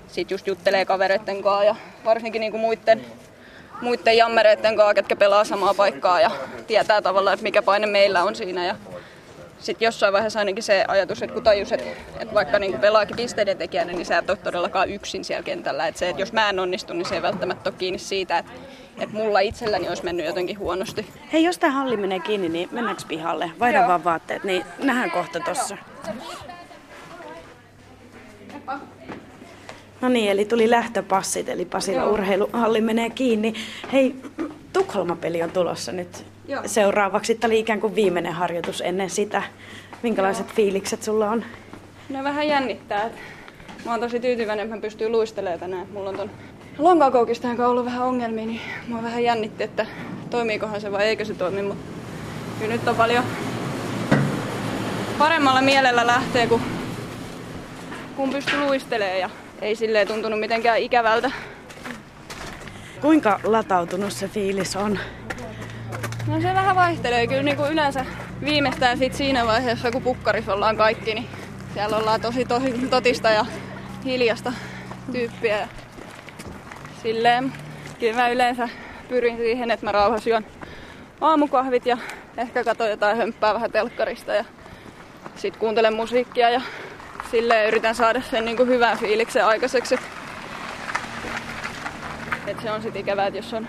sit 0.08 0.30
just 0.30 0.46
juttelee 0.46 0.84
kavereitten 0.84 1.42
kanssa 1.42 1.64
ja 1.64 1.76
varsinkin 2.04 2.40
niinku 2.40 2.58
muiden, 2.58 3.04
muiden 3.80 4.16
jammereiden 4.16 4.76
kanssa, 4.76 4.94
ketkä 4.94 5.16
pelaa 5.16 5.44
samaa 5.44 5.74
paikkaa 5.74 6.20
ja 6.20 6.30
tietää 6.66 7.02
tavallaan, 7.02 7.34
että 7.34 7.44
mikä 7.44 7.62
paine 7.62 7.86
meillä 7.86 8.24
on 8.24 8.34
siinä 8.36 8.66
ja 8.66 8.74
sitten 9.58 9.86
jossain 9.86 10.12
vaiheessa 10.12 10.38
ainakin 10.38 10.62
se 10.62 10.84
ajatus, 10.88 11.22
että 11.22 11.34
kun 11.34 11.42
tajus, 11.42 11.72
että, 11.72 11.86
että 12.20 12.34
vaikka 12.34 12.58
niin 12.58 12.80
pelaakin 12.80 13.16
pisteiden 13.16 13.58
tekijänä, 13.58 13.92
niin 13.92 14.06
sä 14.06 14.18
et 14.18 14.30
ole 14.30 14.38
todellakaan 14.44 14.90
yksin 14.90 15.24
siellä 15.24 15.42
kentällä. 15.42 15.86
Että 15.86 15.98
se, 15.98 16.08
että 16.08 16.22
jos 16.22 16.32
mä 16.32 16.50
en 16.50 16.58
onnistu, 16.58 16.92
niin 16.92 17.06
se 17.06 17.14
ei 17.14 17.22
välttämättä 17.22 17.70
ole 17.70 17.78
kiinni 17.78 17.98
siitä, 17.98 18.38
että, 18.38 18.52
että 19.00 19.16
mulla 19.16 19.40
itselläni 19.40 19.88
olisi 19.88 20.04
mennyt 20.04 20.26
jotenkin 20.26 20.58
huonosti. 20.58 21.06
Hei, 21.32 21.44
jos 21.44 21.58
tämä 21.58 21.72
halli 21.72 21.96
menee 21.96 22.20
kiinni, 22.20 22.48
niin 22.48 22.68
mennäänkö 22.72 23.02
pihalle? 23.08 23.50
Vaihdan 23.60 23.88
vaan 23.88 24.04
vaatteet, 24.04 24.44
niin 24.44 24.64
nähdään 24.78 25.10
kohta 25.10 25.40
tossa. 25.40 25.76
No 30.00 30.08
niin, 30.08 30.30
eli 30.30 30.44
tuli 30.44 30.70
lähtöpassit, 30.70 31.48
eli 31.48 31.64
Pasila 31.64 32.00
Joo. 32.00 32.12
urheiluhalli 32.12 32.80
menee 32.80 33.10
kiinni. 33.10 33.54
Hei, 33.92 34.16
Tukholma-peli 34.72 35.42
on 35.42 35.50
tulossa 35.50 35.92
nyt 35.92 36.24
Joo. 36.48 36.62
seuraavaksi. 36.66 37.34
Tämä 37.34 37.48
oli 37.48 37.58
ikään 37.58 37.80
kuin 37.80 37.94
viimeinen 37.94 38.32
harjoitus 38.32 38.80
ennen 38.80 39.10
sitä. 39.10 39.42
Minkälaiset 40.02 40.46
Joo. 40.46 40.54
fiilikset 40.54 41.02
sulla 41.02 41.30
on? 41.30 41.44
No 42.08 42.24
vähän 42.24 42.48
jännittää. 42.48 43.10
Mä 43.84 43.90
oon 43.90 44.00
tosi 44.00 44.20
tyytyväinen, 44.20 44.64
että 44.64 44.76
mä 44.76 44.80
pystyn 44.80 45.12
luistelemaan 45.12 45.60
tänään. 45.60 45.86
Mulla 45.92 46.10
on 46.10 46.16
ton 46.16 46.30
lonkakoukista 46.78 47.48
ollut 47.66 47.84
vähän 47.84 48.02
ongelmia, 48.02 48.46
niin 48.46 48.60
mua 48.88 49.02
vähän 49.02 49.24
jännitti, 49.24 49.64
että 49.64 49.86
toimiikohan 50.30 50.80
se 50.80 50.92
vai 50.92 51.04
eikö 51.04 51.24
se 51.24 51.34
toimi. 51.34 51.62
Mutta 51.62 51.84
kyllä 52.58 52.72
nyt 52.72 52.88
on 52.88 52.96
paljon 52.96 53.24
paremmalla 55.18 55.62
mielellä 55.62 56.06
lähtee, 56.06 56.46
kun, 56.46 56.60
kun 58.16 58.30
pystyy 58.30 58.60
luistelemaan 58.60 59.18
ja 59.18 59.30
ei 59.62 59.76
silleen 59.76 60.08
tuntunut 60.08 60.40
mitenkään 60.40 60.78
ikävältä. 60.78 61.30
Kuinka 63.00 63.40
latautunut 63.44 64.12
se 64.12 64.28
fiilis 64.28 64.76
on? 64.76 64.98
No 66.26 66.40
se 66.40 66.54
vähän 66.54 66.76
vaihtelee 66.76 67.26
kyllä 67.26 67.42
niin 67.42 67.56
kuin 67.56 67.72
yleensä 67.72 68.06
viimeistään 68.44 68.98
sit 68.98 69.14
siinä 69.14 69.46
vaiheessa, 69.46 69.90
kun 69.90 70.02
pukkarissa 70.02 70.54
ollaan 70.54 70.76
kaikki, 70.76 71.14
niin 71.14 71.26
Siellä 71.74 71.96
ollaan 71.96 72.20
tosi, 72.20 72.44
tosi 72.44 72.72
totista 72.90 73.30
ja 73.30 73.46
hiljasta 74.04 74.52
tyyppiä. 75.12 75.68
Silleen, 77.02 77.52
kyllä 78.00 78.14
mä 78.14 78.28
yleensä 78.28 78.68
pyrin 79.08 79.36
siihen, 79.36 79.70
että 79.70 79.86
mä 79.86 79.92
rauhassa 79.92 80.30
juon 80.30 80.44
aamukahvit 81.20 81.86
ja 81.86 81.98
ehkä 82.36 82.64
katson 82.64 82.90
jotain 82.90 83.16
hömppää 83.16 83.54
vähän 83.54 83.72
telkkarista 83.72 84.34
ja 84.34 84.44
sit 85.36 85.56
kuuntelen 85.56 85.94
musiikkia 85.94 86.50
ja 86.50 86.60
silleen 87.30 87.68
yritän 87.68 87.94
saada 87.94 88.20
sen 88.20 88.44
niin 88.44 88.56
kuin 88.56 88.68
hyvän 88.68 88.98
fiiliksen 88.98 89.46
aikaiseksi. 89.46 89.98
Et 92.46 92.60
se 92.62 92.70
on 92.70 92.82
sitten 92.82 93.00
ikävää, 93.00 93.26
että 93.26 93.38
jos 93.38 93.54
on 93.54 93.68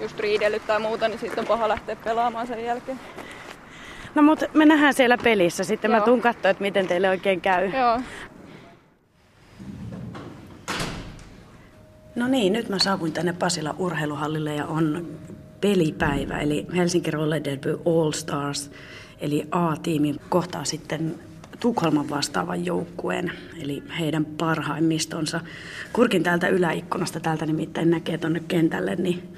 just 0.00 0.20
riidellyt 0.20 0.66
tai 0.66 0.80
muuta, 0.80 1.08
niin 1.08 1.18
sitten 1.18 1.38
on 1.38 1.46
paha 1.46 1.68
lähteä 1.68 1.96
pelaamaan 1.96 2.46
sen 2.46 2.64
jälkeen. 2.64 3.00
No 4.14 4.22
mutta 4.22 4.46
me 4.54 4.66
nähdään 4.66 4.94
siellä 4.94 5.18
pelissä. 5.18 5.64
Sitten 5.64 5.90
Joo. 5.90 6.00
mä 6.00 6.04
tuun 6.04 6.20
katsoa, 6.20 6.50
että 6.50 6.62
miten 6.62 6.86
teille 6.86 7.08
oikein 7.08 7.40
käy. 7.40 7.70
Joo. 7.70 8.00
No 12.18 12.28
niin, 12.28 12.52
nyt 12.52 12.68
mä 12.68 12.78
saavuin 12.78 13.12
tänne 13.12 13.32
Pasila 13.32 13.74
urheiluhallille 13.78 14.54
ja 14.54 14.66
on 14.66 15.06
pelipäivä, 15.60 16.38
eli 16.38 16.66
Helsinki 16.76 17.10
Roller 17.10 17.44
Derby 17.44 17.80
All 17.86 18.12
Stars, 18.12 18.70
eli 19.20 19.48
A-tiimi 19.50 20.16
kohtaa 20.28 20.64
sitten 20.64 21.14
Tukholman 21.60 22.10
vastaavan 22.10 22.64
joukkueen, 22.64 23.32
eli 23.62 23.82
heidän 23.98 24.24
parhaimmistonsa. 24.24 25.40
Kurkin 25.92 26.22
täältä 26.22 26.48
yläikkunasta, 26.48 27.20
täältä 27.20 27.46
nimittäin 27.46 27.90
näkee 27.90 28.18
tuonne 28.18 28.42
kentälle, 28.48 28.96
niin 28.96 29.34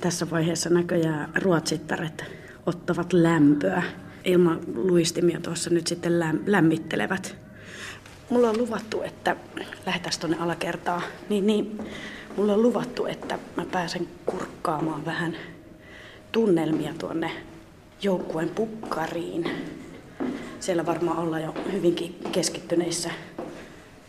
tässä 0.00 0.30
vaiheessa 0.30 0.70
näköjään 0.70 1.30
ruotsittaret 1.42 2.24
ottavat 2.66 3.12
lämpöä. 3.12 3.82
Ilman 4.24 4.60
luistimia 4.74 5.40
tuossa 5.40 5.70
nyt 5.70 5.86
sitten 5.86 6.12
läm- 6.12 6.42
lämmittelevät. 6.46 7.36
Mulla 8.30 8.50
on 8.50 8.58
luvattu, 8.58 9.02
että 9.02 9.36
lähdetään 9.86 10.14
tuonne 10.20 10.36
alakertaan. 10.40 11.02
Niin, 11.28 11.46
niin, 11.46 11.78
mulla 12.40 12.52
on 12.52 12.62
luvattu, 12.62 13.06
että 13.06 13.38
mä 13.56 13.64
pääsen 13.72 14.08
kurkkaamaan 14.26 15.04
vähän 15.04 15.36
tunnelmia 16.32 16.94
tuonne 16.98 17.30
joukkueen 18.02 18.48
pukkariin. 18.48 19.50
Siellä 20.60 20.86
varmaan 20.86 21.18
ollaan 21.18 21.42
jo 21.42 21.54
hyvinkin 21.72 22.18
keskittyneissä 22.32 23.10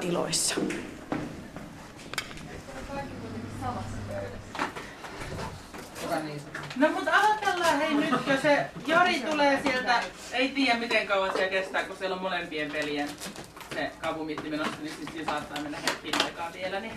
tiloissa. 0.01 0.55
No 6.75 6.89
mutta 6.89 7.11
aloitellaan 7.11 7.77
hei 7.77 7.93
nyt, 7.93 8.09
kun 8.09 8.37
se 8.41 8.65
Jori 8.87 9.19
tulee 9.19 9.61
sieltä, 9.63 10.03
ei 10.33 10.49
tiedä 10.49 10.79
miten 10.79 11.07
kauan 11.07 11.31
se 11.37 11.47
kestää, 11.47 11.83
kun 11.83 11.97
siellä 11.97 12.15
on 12.15 12.21
molempien 12.21 12.71
pelien 12.71 13.09
se 13.73 13.91
kavumitti 14.01 14.49
menossa, 14.49 14.77
niin 14.81 14.93
sitten 14.99 15.25
saattaa 15.25 15.61
mennä 15.61 15.77
hetkin 15.77 16.23
aikaa 16.25 16.53
vielä. 16.53 16.79
Niin. 16.79 16.93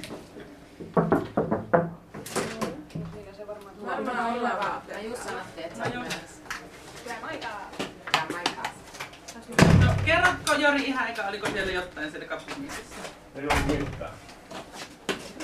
Varmaan 4.07 4.33
ollaan 4.33 4.59
vaan. 4.59 4.83
Ja 4.89 5.03
just 5.03 5.23
sanottiin, 5.23 5.67
että 5.67 5.91
se 5.91 5.99
on 5.99 6.05
No 9.81 9.93
kerrotko 10.05 10.55
Jori 10.55 10.85
ihan 10.85 11.09
eka, 11.09 11.23
oliko 11.23 11.47
siellä 11.47 11.73
jotain 11.73 12.11
siellä 12.11 12.27
kapumitissä? 12.27 12.97
Ei 13.35 13.45
ole 13.45 13.55
mitään. 13.79 14.11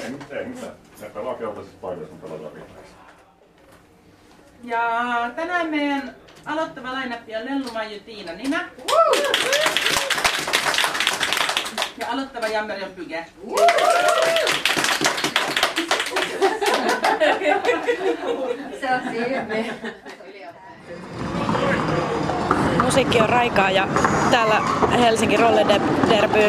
Ei 0.02 0.10
mitään, 0.10 0.40
ei 0.40 0.46
mitään. 0.46 0.72
Ne 1.00 1.10
pelaa 1.10 1.34
keltaisissa 1.34 1.78
paikoissa, 1.80 2.14
ne 2.14 2.20
pelataan 2.20 2.54
vihreissä. 2.54 2.94
Ja 4.64 5.30
tänään 5.36 5.66
meidän 5.66 6.16
aloittava 6.46 6.92
lainappi 6.92 7.36
on 7.36 7.44
Lellu 7.44 7.72
Maiju 7.72 8.00
Tiina 8.00 8.32
Ninä. 8.32 8.68
Ja 11.98 12.06
aloittava 12.10 12.46
jammeri 12.46 12.82
on 12.84 12.90
Pyge. 12.90 13.26
Musiikki 22.82 23.20
on 23.20 23.28
raikaa 23.28 23.70
ja 23.70 23.88
täällä 24.30 24.60
Helsinki 24.98 25.36
Roller 25.36 25.66
Derby 26.08 26.44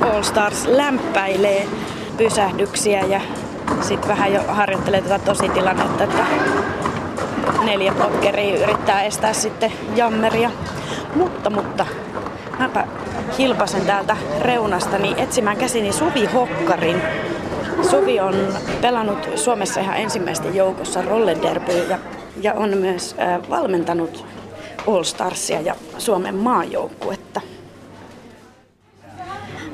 All 0.00 0.22
Stars 0.22 0.66
lämpäilee 0.66 1.66
pysähdyksiä 2.16 3.00
ja 3.00 3.20
sitten 3.80 4.08
vähän 4.08 4.32
jo 4.32 4.42
harjoittelee 4.48 5.02
tätä 5.02 5.18
tositilannetta, 5.18 6.04
että 6.04 6.26
neljä 7.64 7.92
blokkeria 7.92 8.62
yrittää 8.62 9.02
estää 9.02 9.32
sitten 9.32 9.72
jammeria. 9.96 10.50
Mutta, 11.14 11.50
mutta 11.50 11.86
mäpä 12.58 12.86
hilpasen 13.38 13.86
täältä 13.86 14.16
reunastani 14.40 15.14
etsimään 15.16 15.56
käsini 15.56 15.92
Suvi 15.92 16.26
Hokkarin. 16.26 17.02
Suvi 17.90 18.20
on 18.20 18.34
pelannut 18.80 19.28
Suomessa 19.36 19.80
ihan 19.80 19.96
ensimmäisten 19.96 20.54
joukossa 20.54 21.02
Roller 21.02 21.38
Derby 21.42 21.72
ja, 21.72 21.98
ja 22.40 22.54
on 22.54 22.78
myös 22.78 23.16
äh, 23.18 23.50
valmentanut 23.50 24.26
All 24.86 25.02
Starsia 25.02 25.60
ja 25.60 25.74
Suomen 25.98 26.34
maajoukkuetta. 26.34 27.40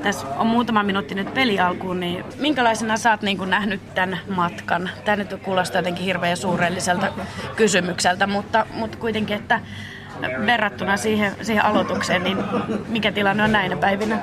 Tässä 0.02 0.26
on 0.36 0.46
muutama 0.46 0.82
minuutti 0.82 1.14
nyt 1.14 1.34
peli 1.34 1.60
alkuun, 1.60 2.00
niin 2.00 2.24
minkälaisena 2.38 2.96
sä 2.96 3.10
oot 3.10 3.22
niin 3.22 3.50
nähnyt 3.50 3.94
tämän 3.94 4.18
matkan? 4.28 4.90
Tämä 5.04 5.16
nyt 5.16 5.34
kuulostaa 5.42 5.78
jotenkin 5.78 6.04
hirveän 6.04 6.36
suurelliselta 6.36 7.12
kysymykseltä, 7.56 8.26
mutta, 8.26 8.66
mutta 8.72 8.98
kuitenkin, 8.98 9.36
että 9.36 9.60
verrattuna 10.46 10.96
siihen, 10.96 11.32
siihen 11.42 11.64
aloitukseen, 11.64 12.24
niin 12.24 12.38
mikä 12.88 13.12
tilanne 13.12 13.42
on 13.42 13.52
näinä 13.52 13.76
päivinä? 13.76 14.18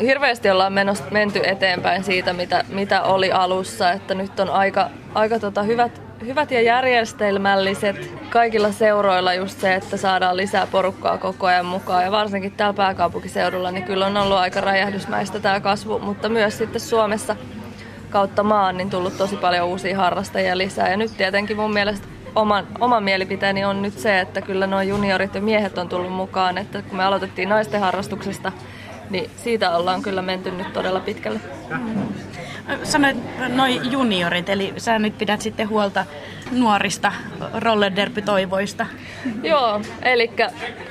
hirveästi 0.00 0.50
ollaan 0.50 0.72
menost, 0.72 1.10
menty 1.10 1.40
eteenpäin 1.44 2.04
siitä, 2.04 2.32
mitä, 2.32 2.64
mitä 2.68 3.02
oli 3.02 3.32
alussa. 3.32 3.92
Että 3.92 4.14
nyt 4.14 4.40
on 4.40 4.50
aika, 4.50 4.90
aika 5.14 5.38
tota 5.38 5.62
hyvät, 5.62 6.02
hyvät 6.26 6.50
ja 6.50 6.60
järjestelmälliset 6.60 8.10
kaikilla 8.30 8.72
seuroilla 8.72 9.34
just 9.34 9.60
se, 9.60 9.74
että 9.74 9.96
saadaan 9.96 10.36
lisää 10.36 10.66
porukkaa 10.66 11.18
koko 11.18 11.46
ajan 11.46 11.66
mukaan. 11.66 12.04
Ja 12.04 12.10
varsinkin 12.10 12.52
täällä 12.52 12.76
pääkaupunkiseudulla, 12.76 13.70
niin 13.70 13.84
kyllä 13.84 14.06
on 14.06 14.16
ollut 14.16 14.38
aika 14.38 14.60
räjähdysmäistä 14.60 15.40
tämä 15.40 15.60
kasvu, 15.60 15.98
mutta 15.98 16.28
myös 16.28 16.58
sitten 16.58 16.80
Suomessa 16.80 17.36
kautta 18.10 18.42
maan 18.42 18.76
niin 18.76 18.90
tullut 18.90 19.18
tosi 19.18 19.36
paljon 19.36 19.68
uusia 19.68 19.96
harrastajia 19.96 20.58
lisää. 20.58 20.90
Ja 20.90 20.96
nyt 20.96 21.16
tietenkin 21.16 21.56
mun 21.56 21.72
mielestä 21.72 22.08
oman, 22.36 22.66
oman 22.80 23.04
mielipiteeni 23.04 23.64
on 23.64 23.82
nyt 23.82 23.98
se, 23.98 24.20
että 24.20 24.40
kyllä 24.40 24.66
nuo 24.66 24.80
juniorit 24.80 25.34
ja 25.34 25.40
miehet 25.40 25.78
on 25.78 25.88
tullut 25.88 26.12
mukaan. 26.12 26.58
Että 26.58 26.82
kun 26.82 26.96
me 26.96 27.04
aloitettiin 27.04 27.48
naisten 27.48 27.80
harrastuksesta, 27.80 28.52
niin 29.10 29.30
siitä 29.36 29.76
ollaan 29.76 30.02
kyllä 30.02 30.22
menty 30.22 30.50
nyt 30.50 30.72
todella 30.72 31.00
pitkälle. 31.00 31.40
Sanoit 32.82 33.16
noin 33.48 33.92
juniorit, 33.92 34.48
eli 34.48 34.72
sä 34.76 34.98
nyt 34.98 35.18
pidät 35.18 35.40
sitten 35.40 35.68
huolta 35.68 36.06
nuorista 36.52 37.12
rollerderpy-toivoista. 37.54 38.86
Joo, 39.42 39.80
eli 40.02 40.30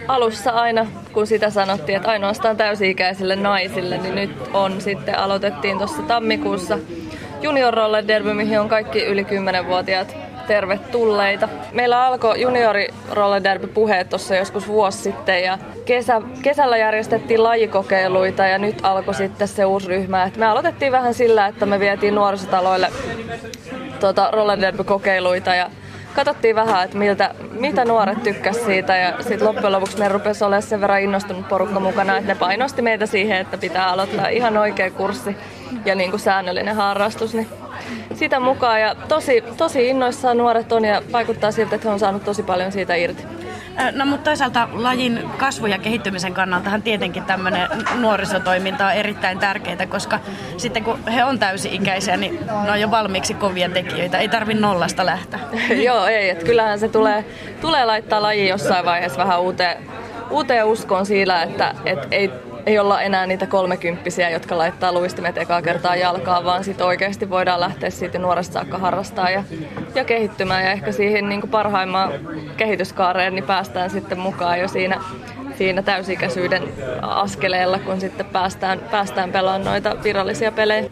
alussa 0.07 0.51
aina, 0.51 0.85
kun 1.13 1.27
sitä 1.27 1.49
sanottiin, 1.49 1.95
että 1.95 2.09
ainoastaan 2.09 2.57
täysi-ikäisille 2.57 3.35
naisille, 3.35 3.97
niin 3.97 4.15
nyt 4.15 4.31
on 4.53 4.81
sitten, 4.81 5.19
aloitettiin 5.19 5.77
tuossa 5.77 6.01
tammikuussa 6.01 6.77
Junior 7.41 7.73
Roller 7.73 8.07
Derby, 8.07 8.33
mihin 8.33 8.59
on 8.59 8.69
kaikki 8.69 9.03
yli 9.03 9.23
10-vuotiaat 9.23 10.24
tervetulleita. 10.47 11.49
Meillä 11.71 12.05
alkoi 12.05 12.41
juniori 12.41 12.87
roller 13.11 13.43
derby 13.43 13.67
puheet 13.67 14.09
tuossa 14.09 14.35
joskus 14.35 14.67
vuosi 14.67 14.97
sitten 14.97 15.43
ja 15.43 15.57
kesä, 15.85 16.21
kesällä 16.41 16.77
järjestettiin 16.77 17.43
lajikokeiluita 17.43 18.47
ja 18.47 18.57
nyt 18.57 18.79
alkoi 18.83 19.13
sitten 19.13 19.47
se 19.47 19.65
uusi 19.65 19.87
ryhmä. 19.87 20.23
Et 20.23 20.37
me 20.37 20.45
aloitettiin 20.45 20.91
vähän 20.91 21.13
sillä, 21.13 21.47
että 21.47 21.65
me 21.65 21.79
vietiin 21.79 22.15
nuorisotaloille 22.15 22.91
tuota, 23.99 24.31
roller 24.31 24.61
derby 24.61 24.83
kokeiluita 24.83 25.55
ja 25.55 25.69
katsottiin 26.15 26.55
vähän, 26.55 26.85
että 26.85 26.97
miltä, 26.97 27.35
mitä 27.51 27.85
nuoret 27.85 28.23
tykkäs 28.23 28.65
siitä 28.65 28.97
ja 28.97 29.13
sitten 29.19 29.47
loppujen 29.47 29.71
lopuksi 29.71 29.99
me 29.99 30.07
rupesi 30.07 30.43
olemaan 30.43 30.61
sen 30.61 30.81
verran 30.81 31.01
innostunut 31.01 31.47
porukka 31.47 31.79
mukana, 31.79 32.17
että 32.17 32.33
ne 32.33 32.39
painosti 32.39 32.81
meitä 32.81 33.05
siihen, 33.05 33.37
että 33.37 33.57
pitää 33.57 33.89
aloittaa 33.89 34.27
ihan 34.27 34.57
oikea 34.57 34.91
kurssi 34.91 35.37
ja 35.85 35.95
niin 35.95 36.09
kuin 36.09 36.19
säännöllinen 36.19 36.75
harrastus. 36.75 37.33
Niin 37.33 37.47
sitä 38.13 38.39
mukaan 38.39 38.81
ja 38.81 38.95
tosi, 38.95 39.43
tosi 39.57 39.87
innoissaan 39.89 40.37
nuoret 40.37 40.71
on 40.71 40.85
ja 40.85 41.01
vaikuttaa 41.11 41.51
siltä, 41.51 41.75
että 41.75 41.87
he 41.87 41.93
on 41.93 41.99
saanut 41.99 42.23
tosi 42.23 42.43
paljon 42.43 42.71
siitä 42.71 42.95
irti. 42.95 43.23
No 43.91 44.05
mutta 44.05 44.23
toisaalta 44.23 44.67
lajin 44.73 45.29
kasvu- 45.37 45.65
ja 45.65 45.77
kehittymisen 45.77 46.33
kannaltahan 46.33 46.81
tietenkin 46.81 47.23
tämmöinen 47.23 47.67
nuorisotoiminta 47.95 48.85
on 48.85 48.93
erittäin 48.93 49.39
tärkeää, 49.39 49.85
koska 49.85 50.19
sitten 50.57 50.83
kun 50.83 51.07
he 51.07 51.23
on 51.23 51.39
täysi-ikäisiä, 51.39 52.17
niin 52.17 52.39
ne 52.65 52.71
on 52.71 52.81
jo 52.81 52.91
valmiiksi 52.91 53.33
kovia 53.33 53.69
tekijöitä. 53.69 54.17
Ei 54.17 54.29
tarvi 54.29 54.53
nollasta 54.53 55.05
lähteä. 55.05 55.39
Joo, 55.85 56.05
ei. 56.05 56.29
Että 56.29 56.45
kyllähän 56.45 56.79
se 56.79 56.87
tulee, 56.87 57.25
tulee 57.61 57.85
laittaa 57.85 58.21
laji 58.21 58.49
jossain 58.49 58.85
vaiheessa 58.85 59.17
vähän 59.17 59.41
uuteen, 59.41 59.77
uuteen 60.29 60.65
uskoon 60.65 61.05
siinä, 61.05 61.43
että 61.43 61.75
et 61.85 62.07
ei, 62.11 62.31
ei 62.65 62.79
olla 62.79 63.01
enää 63.01 63.27
niitä 63.27 63.47
kolmekymppisiä, 63.47 64.29
jotka 64.29 64.57
laittaa 64.57 64.91
luistimet 64.91 65.37
ekaa 65.37 65.61
kertaa 65.61 65.95
jalkaan, 65.95 66.45
vaan 66.45 66.63
sitten 66.63 66.87
oikeasti 66.87 67.29
voidaan 67.29 67.59
lähteä 67.59 67.89
siitä 67.89 68.19
nuoresta 68.19 68.53
saakka 68.53 68.77
harrastaa 68.77 69.29
ja, 69.29 69.43
ja 69.95 70.05
kehittymään. 70.05 70.63
Ja 70.63 70.71
ehkä 70.71 70.91
siihen 70.91 71.29
niin 71.29 71.41
parhaimmaan 71.41 72.11
kehityskaareen 72.57 73.35
niin 73.35 73.45
päästään 73.45 73.89
sitten 73.89 74.19
mukaan 74.19 74.59
jo 74.59 74.67
siinä 74.67 75.01
siinä 75.57 75.81
täysikäisyyden 75.81 76.63
askeleella, 77.01 77.79
kun 77.79 78.01
sitten 78.01 78.25
päästään, 78.25 78.79
päästään 78.91 79.31
pelaamaan 79.31 79.65
noita 79.65 80.03
virallisia 80.03 80.51
pelejä. 80.51 80.89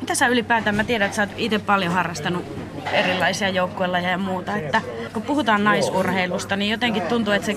Mitä 0.00 0.14
sä 0.14 0.26
ylipäätään, 0.26 0.76
mä 0.76 0.84
tiedän, 0.84 1.06
että 1.06 1.16
sä 1.16 1.22
oot 1.22 1.30
itse 1.36 1.58
paljon 1.58 1.92
harrastanut 1.92 2.44
erilaisia 2.92 3.48
joukkuelajeja 3.48 4.10
ja 4.10 4.18
muuta, 4.18 4.56
että 4.56 4.80
kun 5.12 5.22
puhutaan 5.22 5.64
naisurheilusta, 5.64 6.56
niin 6.56 6.70
jotenkin 6.70 7.02
tuntuu, 7.02 7.32
että 7.32 7.46
se 7.46 7.56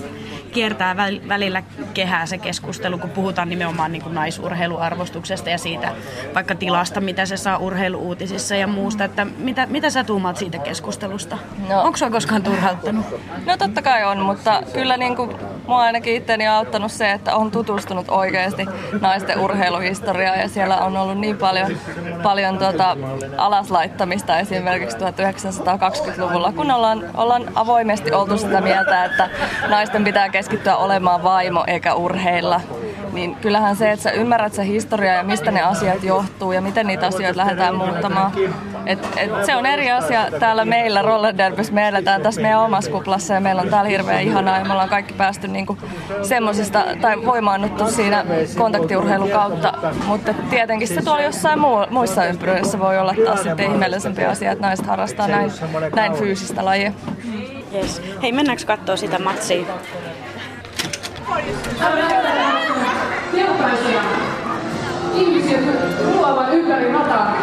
kiertää 0.52 0.96
välillä 1.28 1.62
kehää 1.94 2.26
se 2.26 2.38
keskustelu, 2.38 2.98
kun 2.98 3.10
puhutaan 3.10 3.48
nimenomaan 3.48 3.92
niin 3.92 4.02
kuin 4.02 4.14
naisurheiluarvostuksesta 4.14 5.50
ja 5.50 5.58
siitä 5.58 5.92
vaikka 6.34 6.54
tilasta, 6.54 7.00
mitä 7.00 7.26
se 7.26 7.36
saa 7.36 7.58
urheiluuutisissa 7.58 8.54
ja 8.54 8.66
muusta. 8.66 9.04
Että 9.04 9.24
mitä, 9.24 9.66
mitä 9.66 9.90
sä 9.90 10.04
tuumaat 10.04 10.36
siitä 10.36 10.58
keskustelusta? 10.58 11.38
No. 11.68 11.82
Onko 11.82 11.96
sua 11.96 12.10
koskaan 12.10 12.42
turhauttanut? 12.42 13.06
No 13.46 13.56
totta 13.56 13.82
kai 13.82 14.04
on, 14.04 14.18
mutta 14.18 14.62
kyllä 14.72 14.96
niin 14.96 15.16
kuin 15.16 15.36
mua 15.66 15.80
ainakin 15.80 16.16
itteni 16.16 16.48
on 16.48 16.54
auttanut 16.54 16.92
se, 16.92 17.12
että 17.12 17.36
on 17.36 17.50
tutustunut 17.50 18.08
oikeasti 18.08 18.66
naisten 19.00 19.40
urheiluhistoriaan 19.40 20.38
ja 20.38 20.48
siellä 20.48 20.76
on 20.78 20.96
ollut 20.96 21.18
niin 21.18 21.36
paljon, 21.36 21.78
paljon 22.22 22.58
tuota 22.58 22.96
alaslaittamista 23.38 24.38
esimerkiksi 24.38 24.96
1920-luvulla, 24.96 26.52
kun 26.52 26.70
ollaan, 26.70 27.04
ollaan 27.14 27.52
avoimesti 27.54 28.12
oltu 28.12 28.38
sitä 28.38 28.60
mieltä, 28.60 29.04
että 29.04 29.30
naisten 29.68 30.04
pitää 30.04 30.28
keskittyä 30.40 30.76
olemaan 30.76 31.22
vaimo 31.22 31.64
eikä 31.66 31.94
urheilla 31.94 32.60
niin 33.12 33.36
kyllähän 33.36 33.76
se, 33.76 33.92
että 33.92 34.02
sä 34.02 34.10
ymmärrät 34.10 34.52
se 34.52 34.66
historia 34.66 35.14
ja 35.14 35.22
mistä 35.22 35.50
ne 35.50 35.62
asiat 35.62 36.02
johtuu 36.02 36.52
ja 36.52 36.60
miten 36.60 36.86
niitä 36.86 37.06
asioita 37.06 37.36
lähdetään 37.36 37.74
muuttamaan. 37.74 38.32
Et, 38.86 39.08
et 39.16 39.44
se 39.46 39.56
on 39.56 39.66
eri 39.66 39.90
asia 39.90 40.26
täällä 40.40 40.64
meillä 40.64 41.02
Roller 41.02 41.38
Derbyssä. 41.38 41.72
Me 41.72 41.88
eletään 41.88 42.22
tässä 42.22 42.40
meidän 42.40 42.60
omassa 42.60 42.90
kuplassa 42.90 43.34
ja 43.34 43.40
meillä 43.40 43.62
on 43.62 43.68
täällä 43.68 43.90
hirveän 43.90 44.22
ihanaa 44.22 44.58
ja 44.58 44.64
me 44.64 44.72
ollaan 44.72 44.88
kaikki 44.88 45.14
päästy 45.14 45.48
niinku 45.48 45.78
semmosista 46.22 46.84
tai 47.00 47.24
voimaannuttu 47.24 47.86
siinä 47.90 48.24
kontaktiurheilun 48.58 49.30
kautta. 49.30 49.72
Mutta 50.06 50.34
tietenkin 50.50 50.88
se 50.88 51.02
tuolla 51.02 51.22
jossain 51.22 51.58
muu, 51.58 51.86
muissa 51.90 52.26
ympyröissä 52.26 52.78
voi 52.78 52.98
olla 52.98 53.14
taas 53.24 53.42
sitten 53.42 53.70
ihmeellisempi 53.70 54.24
asia, 54.24 54.52
että 54.52 54.66
naiset 54.66 54.86
harrastaa 54.86 55.28
näin, 55.28 55.52
näin 55.94 56.12
fyysistä 56.12 56.64
lajia. 56.64 56.92
Yes. 57.74 58.02
Hei, 58.22 58.32
mennäänkö 58.32 58.64
katsoa 58.66 58.96
sitä 58.96 59.18
matsia? 59.18 59.66
Keltaisia 63.32 64.02
ihmisiä 65.14 65.58
ruoavan 66.04 66.52
ympäri 66.54 66.92
rataa. 66.92 67.36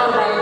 kotijoukkue 0.00 0.39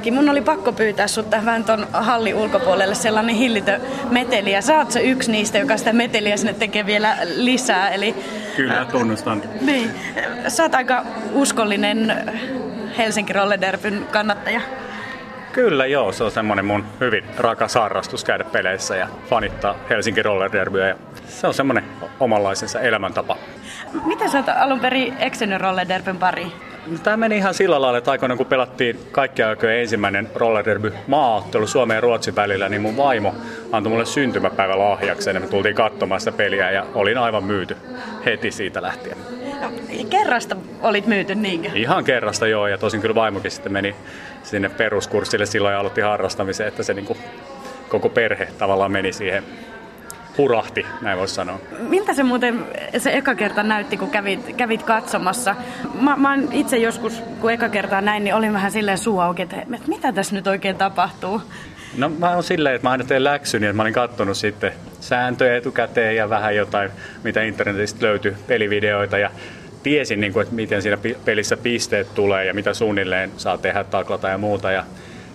Kellamäki, 0.00 0.10
mun 0.10 0.28
oli 0.28 0.40
pakko 0.40 0.72
pyytää 0.72 1.08
sut 1.08 1.30
tähän 1.30 1.64
ton 1.64 1.86
hallin 1.92 2.34
ulkopuolelle 2.34 2.94
sellainen 2.94 3.34
hillitö 3.34 3.80
meteli. 4.10 4.52
Ja 4.52 4.62
sä 4.62 4.78
oot 4.78 4.90
se 4.90 5.00
yksi 5.00 5.30
niistä, 5.30 5.58
joka 5.58 5.76
sitä 5.76 5.92
meteliä 5.92 6.36
sinne 6.36 6.52
tekee 6.52 6.86
vielä 6.86 7.16
lisää. 7.36 7.88
Eli, 7.88 8.14
Kyllä, 8.56 8.84
tunnustan. 8.84 9.42
Niin. 9.60 9.90
Sä 10.48 10.62
oot 10.62 10.74
aika 10.74 11.04
uskollinen 11.32 12.32
Helsinki 12.98 13.32
Rollederbyn 13.32 14.06
kannattaja. 14.10 14.60
Kyllä 15.52 15.86
joo, 15.86 16.12
se 16.12 16.24
on 16.24 16.30
semmoinen 16.30 16.64
mun 16.64 16.84
hyvin 17.00 17.24
rakas 17.38 17.74
harrastus 17.74 18.24
käydä 18.24 18.44
peleissä 18.44 18.96
ja 18.96 19.08
fanittaa 19.30 19.74
Helsinki 19.90 20.22
Roller 20.22 20.52
Derbyä. 20.52 20.88
Ja 20.88 20.96
se 21.28 21.46
on 21.46 21.54
semmoinen 21.54 21.84
omanlaisensa 22.20 22.80
elämäntapa. 22.80 23.36
Miten 24.04 24.30
sä 24.30 24.38
oot 24.38 24.48
alun 24.48 24.80
perin 24.80 25.16
eksynyt 25.18 25.60
Roller 25.60 25.88
Derbyn 25.88 26.16
pariin? 26.16 26.52
No, 26.86 26.98
tämä 27.02 27.16
meni 27.16 27.36
ihan 27.36 27.54
sillä 27.54 27.80
lailla, 27.80 27.98
että 27.98 28.10
aikoinaan 28.10 28.38
kun 28.38 28.46
pelattiin 28.46 28.98
kaikki 29.12 29.42
aikojen 29.42 29.80
ensimmäinen 29.80 30.28
roller 30.34 30.64
derby 30.64 30.92
maaottelu 31.06 31.66
Suomen 31.66 31.94
ja 31.94 32.00
Ruotsin 32.00 32.36
välillä, 32.36 32.68
niin 32.68 32.82
mun 32.82 32.96
vaimo 32.96 33.34
antoi 33.72 33.90
mulle 33.90 34.06
syntymäpäivä 34.06 34.78
lahjaksi 34.78 35.30
ja 35.30 35.40
me 35.40 35.46
tultiin 35.46 35.74
katsomaan 35.74 36.20
sitä 36.20 36.32
peliä 36.32 36.70
ja 36.70 36.86
olin 36.94 37.18
aivan 37.18 37.44
myyty 37.44 37.76
heti 38.24 38.50
siitä 38.50 38.82
lähtien. 38.82 39.16
No, 39.60 39.72
kerrasta 40.10 40.56
olit 40.82 41.06
myyty, 41.06 41.34
niinkö? 41.34 41.70
Ihan 41.74 42.04
kerrasta 42.04 42.46
joo, 42.46 42.66
ja 42.66 42.78
tosin 42.78 43.00
kyllä 43.00 43.14
vaimokin 43.14 43.50
sitten 43.50 43.72
meni 43.72 43.96
sinne 44.42 44.68
peruskurssille 44.68 45.46
silloin 45.46 45.72
ja 45.72 45.80
aloitti 45.80 46.00
harrastamisen, 46.00 46.66
että 46.66 46.82
se 46.82 46.94
niin 46.94 47.06
kuin 47.06 47.18
koko 47.88 48.08
perhe 48.08 48.48
tavallaan 48.58 48.92
meni 48.92 49.12
siihen 49.12 49.44
hurahti, 50.38 50.86
näin 51.00 51.18
voisi 51.18 51.34
sanoa. 51.34 51.58
Miltä 51.78 52.14
se 52.14 52.22
muuten 52.22 52.64
se 52.98 53.12
eka 53.12 53.34
kerta 53.34 53.62
näytti, 53.62 53.96
kun 53.96 54.10
kävit, 54.10 54.56
kävit 54.56 54.82
katsomassa? 54.82 55.56
Mä, 56.00 56.16
mä 56.16 56.38
itse 56.52 56.76
joskus, 56.76 57.22
kun 57.40 57.52
eka 57.52 57.68
kertaa 57.68 58.00
näin, 58.00 58.24
niin 58.24 58.34
olin 58.34 58.52
vähän 58.52 58.72
silleen 58.72 58.98
suu 58.98 59.20
auki, 59.20 59.42
että, 59.42 59.56
että 59.60 59.88
mitä 59.88 60.12
tässä 60.12 60.34
nyt 60.34 60.46
oikein 60.46 60.76
tapahtuu? 60.76 61.42
No 61.96 62.08
mä 62.08 62.30
oon 62.30 62.42
silleen, 62.42 62.74
että 62.74 62.86
mä 62.86 62.90
aina 62.90 63.04
teen 63.04 63.24
läksyn, 63.24 63.60
niin 63.60 63.68
että 63.70 63.76
mä 63.76 63.82
olin 63.82 63.94
kattonut 63.94 64.36
sitten 64.36 64.72
sääntöjä 65.00 65.56
etukäteen 65.56 66.16
ja 66.16 66.30
vähän 66.30 66.56
jotain, 66.56 66.90
mitä 67.24 67.42
internetistä 67.42 68.06
löytyi, 68.06 68.36
pelivideoita 68.46 69.18
ja 69.18 69.30
tiesin, 69.82 70.20
niin 70.20 70.32
kuin, 70.32 70.42
että 70.42 70.54
miten 70.54 70.82
siinä 70.82 70.98
pelissä 71.24 71.56
pisteet 71.56 72.14
tulee 72.14 72.44
ja 72.44 72.54
mitä 72.54 72.74
suunnilleen 72.74 73.30
saa 73.36 73.58
tehdä, 73.58 73.84
taklata 73.84 74.28
ja 74.28 74.38
muuta. 74.38 74.70
Ja 74.70 74.84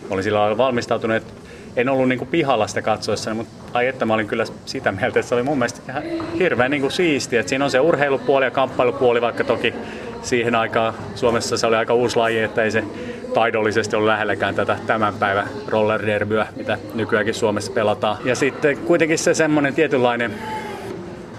olin 0.09 0.23
sillä 0.23 0.39
lailla 0.39 0.57
valmistautunut, 0.57 1.17
että 1.17 1.33
en 1.75 1.89
ollut 1.89 2.09
niin 2.09 2.19
kuin 2.19 2.29
pihalla 2.29 2.67
sitä 2.67 2.81
katsoessa, 2.81 3.33
mutta 3.33 3.53
ai 3.73 3.87
että 3.87 4.05
mä 4.05 4.13
olin 4.13 4.27
kyllä 4.27 4.45
sitä 4.65 4.91
mieltä, 4.91 5.19
että 5.19 5.29
se 5.29 5.35
oli 5.35 5.43
mun 5.43 5.57
mielestä 5.57 5.81
ihan 5.89 6.03
hirveän 6.39 6.71
niin 6.71 6.81
kuin 6.81 6.91
siistiä. 6.91 7.39
Että 7.39 7.49
siinä 7.49 7.65
on 7.65 7.71
se 7.71 7.79
urheilupuoli 7.79 8.45
ja 8.45 8.51
kamppailupuoli, 8.51 9.21
vaikka 9.21 9.43
toki 9.43 9.73
siihen 10.21 10.55
aikaan 10.55 10.93
Suomessa 11.15 11.57
se 11.57 11.67
oli 11.67 11.75
aika 11.75 11.93
uusi 11.93 12.17
laji, 12.17 12.39
että 12.39 12.63
ei 12.63 12.71
se 12.71 12.83
taidollisesti 13.33 13.95
ollut 13.95 14.07
lähelläkään 14.07 14.55
tätä 14.55 14.77
tämän 14.87 15.13
päivän 15.13 15.47
roller 15.67 16.05
derbyä, 16.05 16.47
mitä 16.55 16.77
nykyäänkin 16.93 17.33
Suomessa 17.33 17.71
pelataan. 17.71 18.17
Ja 18.25 18.35
sitten 18.35 18.77
kuitenkin 18.77 19.17
se 19.17 19.33
semmoinen 19.33 19.75
tietynlainen, 19.75 20.33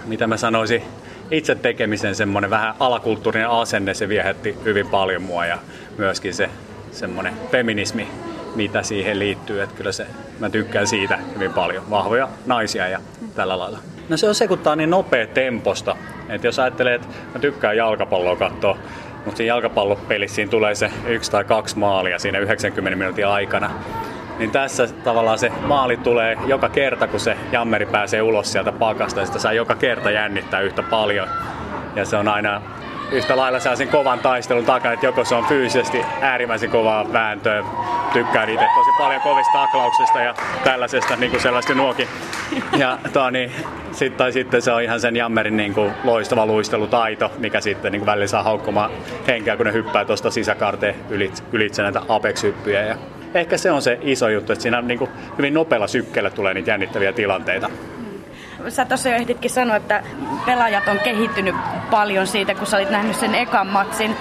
mitä 0.05 0.27
mä 0.27 0.37
sanoisin, 0.37 0.83
itse 1.31 1.55
tekemisen 1.55 2.15
semmoinen 2.15 2.49
vähän 2.49 2.75
alakulttuurinen 2.79 3.49
asenne, 3.49 3.93
se 3.93 4.09
viehätti 4.09 4.57
hyvin 4.65 4.87
paljon 4.87 5.21
mua 5.21 5.45
ja 5.45 5.57
myöskin 5.97 6.33
se 6.33 6.49
semmoinen 6.91 7.33
feminismi, 7.51 8.07
mitä 8.55 8.83
siihen 8.83 9.19
liittyy. 9.19 9.61
Että 9.61 9.75
kyllä 9.75 9.91
se, 9.91 10.07
mä 10.39 10.49
tykkään 10.49 10.87
siitä 10.87 11.19
hyvin 11.35 11.53
paljon. 11.53 11.89
Vahvoja 11.89 12.29
naisia 12.45 12.87
ja 12.87 12.99
tällä 13.35 13.59
lailla. 13.59 13.79
No 14.09 14.17
se 14.17 14.27
on 14.27 14.35
se, 14.35 14.47
kun 14.47 14.59
tää 14.59 14.71
on 14.71 14.77
niin 14.77 14.89
nopea 14.89 15.27
temposta. 15.27 15.95
Että 16.29 16.47
jos 16.47 16.59
ajattelee, 16.59 16.95
että 16.95 17.07
mä 17.33 17.39
tykkään 17.39 17.77
jalkapalloa 17.77 18.35
katsoa, 18.35 18.77
mutta 19.25 19.37
siinä 19.37 19.47
jalkapallopelissä 19.53 20.35
siinä 20.35 20.51
tulee 20.51 20.75
se 20.75 20.91
yksi 21.07 21.31
tai 21.31 21.43
kaksi 21.43 21.77
maalia 21.77 22.19
siinä 22.19 22.39
90 22.39 22.97
minuutin 22.97 23.27
aikana. 23.27 23.69
Niin 24.39 24.51
tässä 24.51 24.87
tavallaan 25.03 25.39
se 25.39 25.49
maali 25.49 25.97
tulee 25.97 26.37
joka 26.45 26.69
kerta, 26.69 27.07
kun 27.07 27.19
se 27.19 27.37
jammeri 27.51 27.85
pääsee 27.85 28.21
ulos 28.21 28.51
sieltä 28.51 28.71
pakasta, 28.71 29.19
ja 29.19 29.25
sitä 29.25 29.39
saa 29.39 29.53
joka 29.53 29.75
kerta 29.75 30.11
jännittää 30.11 30.61
yhtä 30.61 30.83
paljon. 30.83 31.27
Ja 31.95 32.05
se 32.05 32.17
on 32.17 32.27
aina 32.27 32.61
yhtä 33.13 33.37
lailla 33.37 33.59
sen 33.59 33.87
kovan 33.87 34.19
taistelun 34.19 34.65
takana, 34.65 34.93
että 34.93 35.05
joko 35.05 35.25
se 35.25 35.35
on 35.35 35.45
fyysisesti 35.45 36.01
äärimmäisen 36.21 36.69
kovaa 36.69 37.13
vääntöä, 37.13 37.63
tykkään 38.13 38.49
itse 38.49 38.65
tosi 38.75 38.89
paljon 38.97 39.21
kovista 39.21 39.51
taklauksista 39.53 40.21
ja 40.21 40.35
tällaisesta 40.63 41.15
niin 41.15 41.31
kuin 41.31 41.41
sellaista 41.41 41.73
nuokin. 41.73 42.07
Ja 42.77 42.97
tuo, 43.13 43.29
niin, 43.29 43.51
sit, 43.91 44.17
tai 44.17 44.31
sitten 44.31 44.61
se 44.61 44.71
on 44.71 44.81
ihan 44.81 44.99
sen 44.99 45.15
jammerin 45.15 45.57
niin 45.57 45.73
kuin 45.73 45.91
loistava 46.03 46.45
luistelutaito, 46.45 47.31
mikä 47.37 47.61
sitten 47.61 47.91
niin 47.91 47.99
kuin 47.99 48.05
välillä 48.05 48.27
saa 48.27 48.43
haukkumaan 48.43 48.91
henkeä, 49.27 49.57
kun 49.57 49.65
ne 49.65 49.73
hyppää 49.73 50.05
tuosta 50.05 50.31
sisäkaarteen 50.31 50.95
ylitse, 51.09 51.43
ylitse 51.51 51.83
näitä 51.83 52.01
apex-hyppyjä. 52.09 52.81
Ja 52.81 52.95
ehkä 53.33 53.57
se 53.57 53.71
on 53.71 53.81
se 53.81 53.99
iso 54.01 54.29
juttu, 54.29 54.53
että 54.53 54.63
siinä 54.63 54.81
niin 54.81 54.99
kuin 54.99 55.11
hyvin 55.37 55.53
nopealla 55.53 55.87
sykkeellä 55.87 56.29
tulee 56.29 56.53
niitä 56.53 56.71
jännittäviä 56.71 57.13
tilanteita. 57.13 57.69
Sä 58.69 58.85
tuossa 58.85 59.09
jo 59.09 59.15
ehditkin 59.15 59.51
sanoa, 59.51 59.75
että 59.75 60.03
pelaajat 60.45 60.87
on 60.87 60.99
kehittynyt 60.99 61.55
paljon 61.91 62.27
siitä, 62.27 62.55
kun 62.55 62.67
sä 62.67 62.77
olit 62.77 62.89
nähnyt 62.89 63.15
sen 63.15 63.35
ekan 63.35 63.67
matsin. 63.67 64.15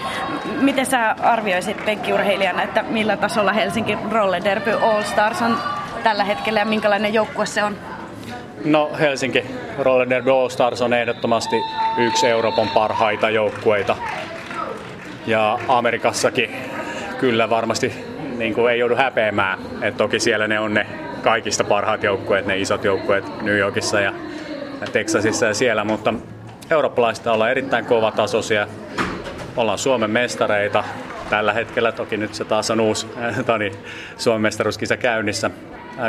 Miten 0.60 0.86
sä 0.86 1.16
arvioisit 1.22 1.84
penkkiurheilijana, 1.84 2.62
että 2.62 2.82
millä 2.82 3.16
tasolla 3.16 3.52
Helsinki 3.52 3.98
Roller 4.10 4.44
Derby 4.44 4.72
All 4.72 5.02
Stars 5.02 5.42
on 5.42 5.58
tällä 6.02 6.24
hetkellä 6.24 6.60
ja 6.60 6.66
minkälainen 6.66 7.14
joukkue 7.14 7.46
se 7.46 7.64
on? 7.64 7.76
No 8.64 8.90
Helsinki 9.00 9.44
Roller 9.78 10.10
Derby 10.10 10.30
All 10.30 10.48
Stars 10.48 10.82
on 10.82 10.92
ehdottomasti 10.92 11.56
yksi 11.98 12.26
Euroopan 12.26 12.68
parhaita 12.68 13.30
joukkueita. 13.30 13.96
Ja 15.26 15.58
Amerikassakin 15.68 16.56
kyllä 17.18 17.50
varmasti 17.50 18.04
niin 18.38 18.54
kuin 18.54 18.72
ei 18.72 18.78
joudu 18.78 18.96
häpeämään. 18.96 19.58
Et 19.82 19.96
toki 19.96 20.20
siellä 20.20 20.48
ne 20.48 20.60
on 20.60 20.74
ne 20.74 20.86
kaikista 21.22 21.64
parhaat 21.64 22.02
joukkueet, 22.02 22.46
ne 22.46 22.58
isot 22.58 22.84
joukkueet 22.84 23.42
New 23.42 23.58
Yorkissa 23.58 24.00
ja 24.00 24.12
Texasissa 24.92 25.46
ja 25.46 25.54
siellä, 25.54 25.84
mutta 25.84 26.14
eurooppalaista 26.70 27.32
ollaan 27.32 27.50
erittäin 27.50 27.86
kova 27.86 28.10
tasoisia. 28.10 28.66
Ollaan 29.56 29.78
Suomen 29.78 30.10
mestareita. 30.10 30.84
Tällä 31.30 31.52
hetkellä 31.52 31.92
toki 31.92 32.16
nyt 32.16 32.34
se 32.34 32.44
taas 32.44 32.70
on 32.70 32.80
uusi 32.80 33.06
tani, 33.46 33.72
Suomen 34.16 34.40
mestaruuskisa 34.40 34.96
käynnissä. 34.96 35.50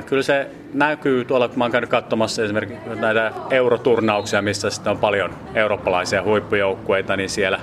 Kyllä 0.05 0.23
se 0.23 0.47
näkyy 0.73 1.25
tuolla, 1.25 1.47
kun 1.47 1.57
mä 1.57 1.63
oon 1.63 1.71
käynyt 1.71 1.89
katsomassa 1.89 2.43
esimerkiksi 2.43 2.89
näitä 2.99 3.31
euroturnauksia, 3.49 4.41
missä 4.41 4.69
sitten 4.69 4.91
on 4.91 4.97
paljon 4.97 5.31
eurooppalaisia 5.55 6.23
huippujoukkueita, 6.23 7.17
niin 7.17 7.29
siellä 7.29 7.59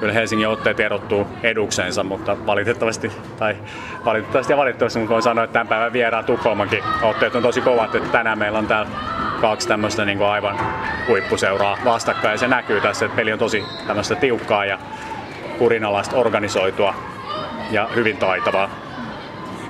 kyllä 0.00 0.12
Helsingin 0.12 0.48
otteet 0.48 0.80
erottuu 0.80 1.26
eduksensa, 1.42 2.04
mutta 2.04 2.36
valitettavasti, 2.46 3.12
tai 3.38 3.56
valitettavasti 4.04 4.52
ja 4.52 4.56
valitettavasti, 4.56 4.98
mutta 4.98 5.12
voin 5.12 5.22
sanoa, 5.22 5.44
että 5.44 5.52
tämän 5.52 5.68
päivän 5.68 5.92
vieraan 5.92 6.24
Tukholmankin 6.24 6.84
otteet 7.02 7.34
on 7.34 7.42
tosi 7.42 7.60
kovat, 7.60 7.94
että 7.94 8.08
tänään 8.08 8.38
meillä 8.38 8.58
on 8.58 8.66
täällä 8.66 8.90
kaksi 9.48 9.68
tämmöistä 9.68 10.04
niin 10.04 10.22
aivan 10.22 10.60
huippuseuraa 11.08 11.78
vastakkain, 11.84 12.32
ja 12.32 12.38
se 12.38 12.48
näkyy 12.48 12.80
tässä, 12.80 13.04
että 13.06 13.16
peli 13.16 13.32
on 13.32 13.38
tosi 13.38 13.64
tämmöistä 13.86 14.14
tiukkaa 14.14 14.64
ja 14.64 14.78
kurinalaista 15.58 16.16
organisoitua 16.16 16.94
ja 17.70 17.88
hyvin 17.94 18.16
taitavaa. 18.16 18.70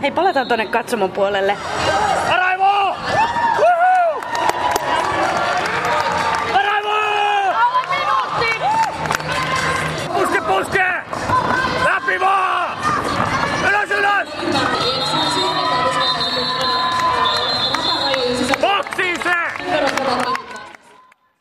Hei, 0.02 0.10
palataan 0.10 0.48
tuonne 0.48 0.66
katsomon 0.66 1.12
puolelle. 1.12 1.56